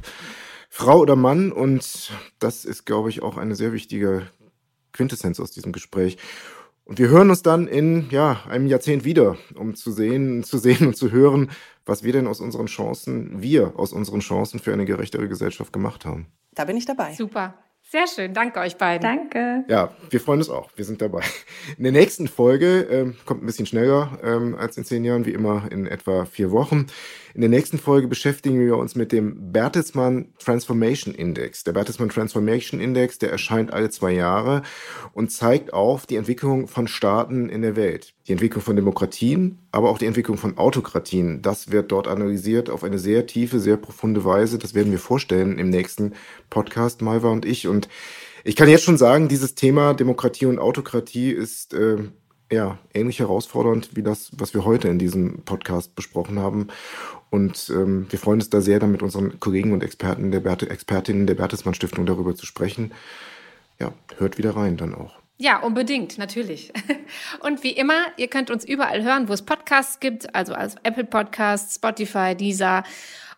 Frau 0.69 1.01
oder 1.01 1.17
Mann. 1.17 1.53
Und 1.53 2.13
das 2.39 2.65
ist, 2.65 2.87
glaube 2.87 3.11
ich, 3.11 3.23
auch 3.23 3.37
eine 3.37 3.55
sehr 3.55 3.73
wichtige 3.73 4.29
Quintessenz 4.93 5.41
aus 5.41 5.51
diesem 5.51 5.73
Gespräch. 5.73 6.19
Und 6.85 6.99
wir 6.99 7.09
hören 7.09 7.29
uns 7.29 7.43
dann 7.43 7.69
in 7.69 8.09
ja, 8.11 8.41
einem 8.49 8.67
Jahrzehnt 8.67 9.05
wieder, 9.05 9.37
um 9.55 9.75
zu 9.75 9.93
sehen, 9.93 10.43
zu 10.43 10.57
sehen 10.57 10.87
und 10.87 10.97
zu 10.97 11.11
hören, 11.13 11.51
was 11.85 12.03
wir 12.03 12.13
denn 12.13 12.27
aus 12.27 12.41
unseren 12.41 12.67
Chancen, 12.67 13.43
wir 13.43 13.79
aus 13.79 13.93
unseren 13.93 14.21
Chancen 14.21 14.59
für 14.59 14.73
eine 14.73 14.87
gerechtere 14.87 15.29
Gesellschaft 15.29 15.73
gemacht 15.73 16.07
haben. 16.07 16.27
Da 16.55 16.65
bin 16.65 16.77
ich 16.77 16.87
dabei. 16.87 17.13
Super. 17.13 17.55
Sehr 17.91 18.07
schön, 18.07 18.35
danke 18.35 18.61
euch 18.61 18.77
beiden. 18.77 19.01
Danke. 19.01 19.65
Ja, 19.67 19.95
wir 20.11 20.21
freuen 20.21 20.41
uns 20.41 20.51
auch. 20.51 20.69
Wir 20.77 20.85
sind 20.85 21.01
dabei. 21.01 21.23
In 21.79 21.85
der 21.85 21.93
nächsten 21.93 22.29
Folge 22.29 22.83
ähm, 22.83 23.17
kommt 23.25 23.43
ein 23.43 23.47
bisschen 23.47 23.65
schneller 23.65 24.19
ähm, 24.23 24.55
als 24.57 24.77
in 24.77 24.85
zehn 24.85 25.07
Jahren, 25.07 25.25
wie 25.25 25.33
immer 25.33 25.73
in 25.73 25.87
etwa 25.87 26.27
vier 26.27 26.51
Wochen. 26.51 26.89
In 27.39 27.43
der 27.43 27.51
nächsten 27.51 27.79
Folge 27.79 28.09
beschäftigen 28.09 28.59
wir 28.59 28.77
uns 28.77 28.97
mit 28.97 29.13
dem 29.13 29.53
Bertelsmann 29.53 30.27
Transformation 30.41 31.15
Index. 31.15 31.63
Der 31.63 31.73
Bertelsmann 31.73 32.09
Transformation 32.09 32.81
Index, 32.81 33.19
der 33.19 33.31
erscheint 33.31 33.73
alle 33.73 33.91
zwei 33.91 34.11
Jahre 34.11 34.63
und 35.13 35.31
zeigt 35.31 35.73
auf 35.73 36.05
die 36.05 36.17
Entwicklung 36.17 36.67
von 36.67 36.89
Staaten 36.89 37.49
in 37.49 37.63
der 37.63 37.77
Welt. 37.77 38.13
Die 38.27 38.33
Entwicklung 38.33 38.61
von 38.61 38.75
Demokratien, 38.75 39.59
aber 39.71 39.89
auch 39.89 39.99
die 39.99 40.07
Entwicklung 40.07 40.37
von 40.37 40.59
Autokratien. 40.59 41.41
Das 41.41 41.71
wird 41.71 41.93
dort 41.93 42.09
analysiert 42.09 42.71
auf 42.71 42.83
eine 42.83 42.99
sehr 42.99 43.25
tiefe, 43.29 43.61
sehr 43.61 43.77
profunde 43.77 44.25
Weise. 44.25 44.59
Das 44.59 44.75
werden 44.75 44.91
wir 44.91 44.99
vorstellen 44.99 45.61
im 45.61 45.71
nächsten 45.71 46.15
Podcast, 46.51 47.03
Malva 47.03 47.29
und 47.29 47.45
ich. 47.45 47.69
Und 47.69 47.89
ich 48.43 48.57
kann 48.57 48.69
jetzt 48.69 48.83
schon 48.83 48.99
sagen, 48.99 49.29
dieses 49.29 49.55
Thema 49.55 49.95
Demokratie 49.95 50.47
und 50.47 50.59
Autokratie 50.59 51.31
ist 51.31 51.73
äh, 51.73 51.99
ja 52.51 52.79
ähnlich 52.95 53.19
herausfordernd 53.19 53.91
wie 53.95 54.03
das, 54.03 54.31
was 54.37 54.55
wir 54.55 54.65
heute 54.65 54.89
in 54.89 54.99
diesem 54.99 55.43
Podcast 55.45 55.95
besprochen 55.95 56.39
haben. 56.39 56.69
Und 57.31 57.71
ähm, 57.71 58.07
wir 58.11 58.19
freuen 58.19 58.41
uns 58.41 58.51
da 58.51 58.61
sehr, 58.61 58.79
dann 58.79 58.93
mit 58.93 59.03
unseren 59.03 59.39
Kollegen 59.39 59.73
und 59.73 59.83
Experten 59.83 60.31
der 60.31 60.41
Berte, 60.41 60.71
Expertinnen 60.71 61.27
der 61.27 61.35
Bertelsmann 61.35 61.75
Stiftung 61.75 62.07
darüber 62.07 62.35
zu 62.35 62.47
sprechen. 62.47 62.93
Ja, 63.79 63.93
hört 64.17 64.39
wieder 64.39 64.57
rein 64.57 64.77
dann 64.77 64.95
auch. 64.95 65.19
Ja, 65.41 65.61
unbedingt, 65.61 66.19
natürlich. 66.19 66.73
Und 67.41 67.63
wie 67.63 67.71
immer, 67.71 68.07
ihr 68.17 68.27
könnt 68.27 68.51
uns 68.51 68.65
überall 68.65 69.05
hören, 69.05 69.29
wo 69.29 69.33
es 69.33 69.43
Podcasts 69.43 70.01
gibt, 70.01 70.35
also 70.35 70.53
als 70.53 70.75
Apple 70.83 71.05
Podcasts, 71.05 71.77
Spotify, 71.77 72.35
Deezer. 72.35 72.83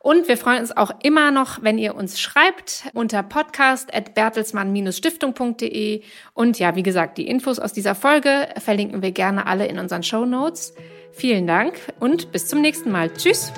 Und 0.02 0.28
wir 0.28 0.38
freuen 0.38 0.60
uns 0.60 0.74
auch 0.74 0.92
immer 1.02 1.30
noch, 1.30 1.62
wenn 1.62 1.76
ihr 1.76 1.94
uns 1.94 2.18
schreibt 2.18 2.84
unter 2.94 3.22
podcast.bertelsmann-stiftung.de. 3.22 6.00
Und 6.32 6.58
ja, 6.58 6.74
wie 6.74 6.82
gesagt, 6.82 7.18
die 7.18 7.28
Infos 7.28 7.58
aus 7.58 7.74
dieser 7.74 7.94
Folge 7.94 8.48
verlinken 8.58 9.02
wir 9.02 9.12
gerne 9.12 9.46
alle 9.46 9.66
in 9.66 9.78
unseren 9.78 10.02
Show 10.02 10.24
Notes. 10.24 10.72
Vielen 11.12 11.46
Dank 11.46 11.74
und 12.00 12.32
bis 12.32 12.48
zum 12.48 12.62
nächsten 12.62 12.90
Mal. 12.90 13.12
Tschüss. 13.12 13.52